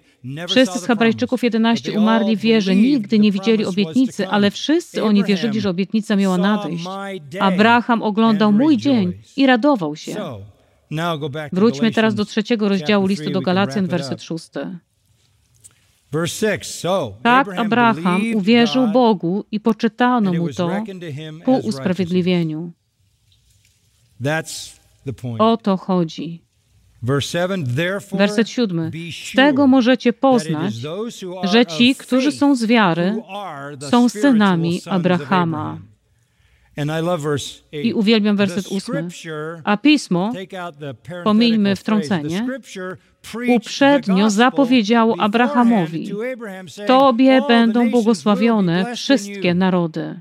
[0.48, 5.60] Wszyscy z Hebrajczyków 11 umarli w wierze, nigdy nie widzieli obietnicy, ale wszyscy oni wierzyli,
[5.60, 6.84] że obietnica miała nadejść.
[7.40, 10.16] Abraham oglądał mój dzień i radował się.
[11.52, 14.78] Wróćmy teraz do trzeciego rozdziału listu do Galacjan, werset szósty.
[17.22, 20.70] Tak Abraham uwierzył Bogu i poczytano mu to
[21.44, 22.72] ku usprawiedliwieniu.
[25.38, 26.47] O to chodzi.
[28.12, 28.90] Werset siódmy.
[29.32, 30.74] Z tego możecie poznać,
[31.44, 33.22] że ci, którzy są z wiary,
[33.90, 35.78] są synami Abrahama.
[37.72, 39.08] I uwielbiam werset ósmy.
[39.64, 40.32] A pismo,
[41.24, 42.46] pomijmy wtrącenie,
[43.56, 46.10] uprzednio zapowiedziało Abrahamowi:
[46.86, 50.20] Tobie będą błogosławione wszystkie narody.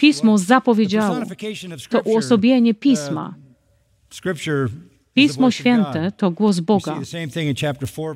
[0.00, 1.16] Pismo zapowiedziało.
[1.90, 3.34] To uosobienie pisma.
[5.14, 7.00] Pismo Święte to głos Boga.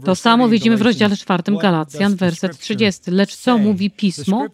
[0.05, 3.11] To samo widzimy w rozdziale 4 Galacjan, werset 30.
[3.11, 4.47] Lecz co mówi Pismo?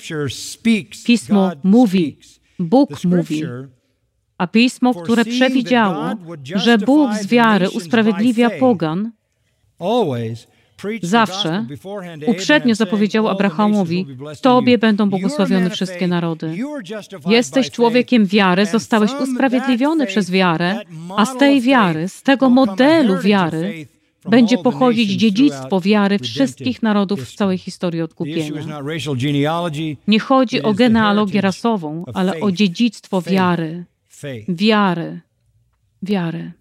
[1.07, 2.19] Pismo mówi,
[2.59, 3.43] Bóg mówi.
[4.39, 6.15] A Pismo, które przewidziało,
[6.55, 9.13] że Bóg z wiary usprawiedliwia pogan,
[11.03, 11.67] zawsze
[12.27, 14.07] uprzednio zapowiedział Abrahamowi:
[14.43, 16.59] Tobie będą błogosławione wszystkie narody.
[17.27, 20.81] Jesteś człowiekiem wiary, zostałeś usprawiedliwiony przez wiarę,
[21.17, 23.87] a z tej wiary, z tego modelu wiary,
[24.31, 28.63] będzie pochodzić dziedzictwo wiary wszystkich narodów w całej historii odkupienia.
[30.09, 33.85] Nie chodzi o genealogię rasową, ale o dziedzictwo wiary.
[34.49, 35.21] Wiary.
[36.03, 36.53] Wiary.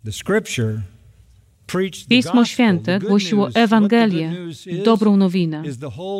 [2.09, 4.33] Pismo Święte głosiło Ewangelię,
[4.85, 5.63] dobrą nowinę.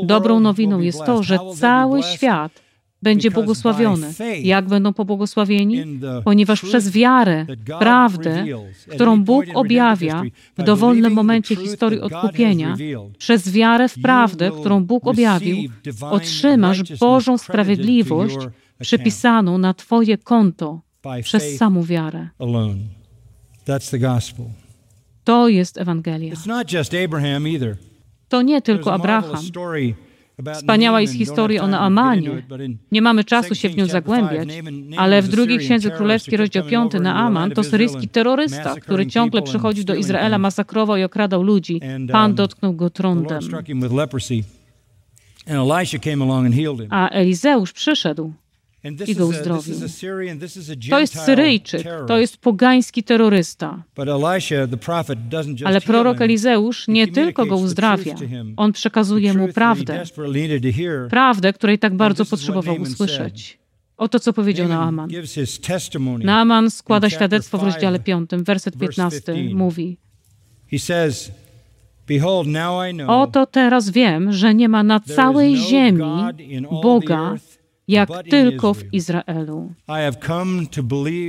[0.03, 2.63] Dobrą nowiną jest to, że cały świat
[3.03, 4.13] będzie błogosławiony.
[4.41, 5.99] Jak będą pobłogosławieni?
[6.23, 7.45] Ponieważ przez wiarę,
[7.79, 8.45] prawdę,
[8.87, 10.23] którą Bóg objawia
[10.57, 12.75] w dowolnym momencie historii odkupienia,
[13.17, 15.57] przez wiarę w prawdę, którą Bóg objawił,
[16.01, 18.37] otrzymasz Bożą sprawiedliwość
[18.79, 20.81] przypisaną na Twoje konto
[21.23, 22.29] przez samą wiarę.
[25.23, 26.35] To jest Ewangelia.
[28.29, 29.41] To nie tylko Abraham.
[30.53, 32.43] Wspaniała jest historia o Naamanie.
[32.91, 34.49] Nie mamy czasu się w nią zagłębiać,
[34.97, 39.95] ale w drugiej księdze królewskiej, rozdział 5, Naaman to syryjski terrorysta, który ciągle przychodził do
[39.95, 41.81] Izraela, masakrował i okradał ludzi.
[42.11, 43.41] Pan um, dotknął go trądem.
[46.89, 48.33] A Elizeusz przyszedł
[49.07, 49.75] i go uzdrowił.
[50.89, 53.83] To jest Syryjczyk, to jest pogański terrorysta.
[55.65, 58.15] Ale prorok Elizeusz nie tylko go uzdrawia,
[58.57, 60.03] on przekazuje mu prawdę,
[61.09, 63.59] prawdę, której tak bardzo potrzebował usłyszeć.
[63.97, 65.09] Oto co powiedział Naaman.
[66.23, 69.21] Naaman składa świadectwo w rozdziale 5, werset 15,
[69.53, 69.97] mówi
[73.07, 76.03] Oto teraz wiem, że nie ma na całej ziemi
[76.83, 77.35] Boga,
[77.87, 79.71] jak tylko w Izraelu.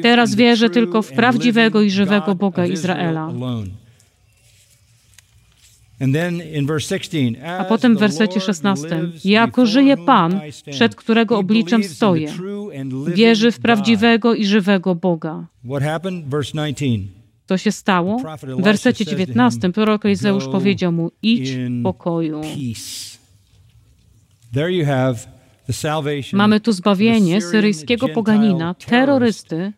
[0.03, 3.33] Teraz wierzę tylko w prawdziwego i żywego Boga Izraela.
[7.59, 10.41] A potem w wersecie 16: Jako żyje Pan,
[10.71, 12.33] przed którego obliczem stoję,
[13.07, 15.47] wierzy w prawdziwego i żywego Boga.
[17.47, 18.19] To się stało?
[18.59, 22.41] W wersecie 19 prorok Elizeusz powiedział mu: Idź w pokoju.
[26.33, 29.73] Mamy tu zbawienie syryjskiego poganina, terrorysty,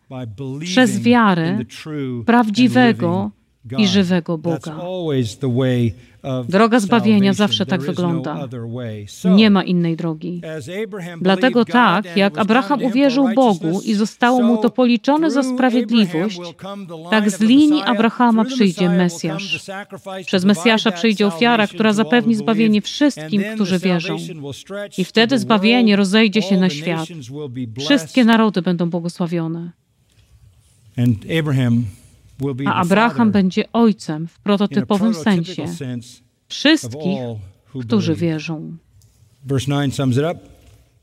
[0.59, 1.59] przez wiarę
[2.25, 3.31] prawdziwego
[3.77, 4.75] i żywego Boga.
[6.49, 8.47] Droga zbawienia zawsze tak wygląda.
[9.35, 10.41] Nie ma innej drogi.
[11.21, 16.39] Dlatego tak, jak Abraham uwierzył Bogu i zostało mu to policzone za sprawiedliwość,
[17.09, 19.69] tak z linii Abrahama przyjdzie Mesjasz.
[20.25, 24.17] Przez Mesjasza przyjdzie ofiara, która zapewni zbawienie wszystkim, którzy wierzą.
[24.97, 27.07] I wtedy zbawienie rozejdzie się na świat.
[27.79, 29.71] Wszystkie narody będą błogosławione.
[32.65, 35.65] A Abraham będzie ojcem w prototypowym sensie
[36.47, 37.19] wszystkich,
[37.85, 38.77] którzy wierzą.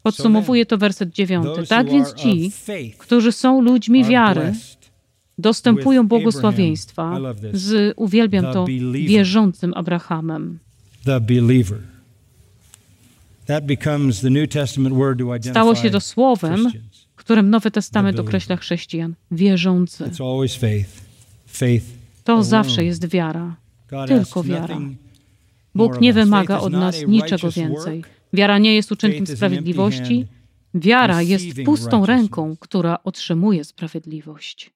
[0.03, 1.67] Podsumowuje to werset dziewiąty.
[1.67, 2.53] Tak więc ci,
[2.99, 4.53] którzy są ludźmi wiary,
[5.39, 7.19] dostępują błogosławieństwa
[7.53, 10.59] z, uwielbiam to, wierzącym Abrahamem.
[15.51, 16.71] Stało się to słowem,
[17.17, 19.15] którym Nowy Testament określa chrześcijan.
[19.31, 20.11] Wierzący.
[22.25, 23.57] To zawsze jest wiara.
[24.09, 24.79] Tylko wiara.
[25.75, 28.05] Bóg nie wymaga od nas niczego więcej.
[28.33, 30.27] Wiara nie jest uczynkiem sprawiedliwości.
[30.75, 34.74] Wiara jest pustą ręką, która otrzymuje sprawiedliwość.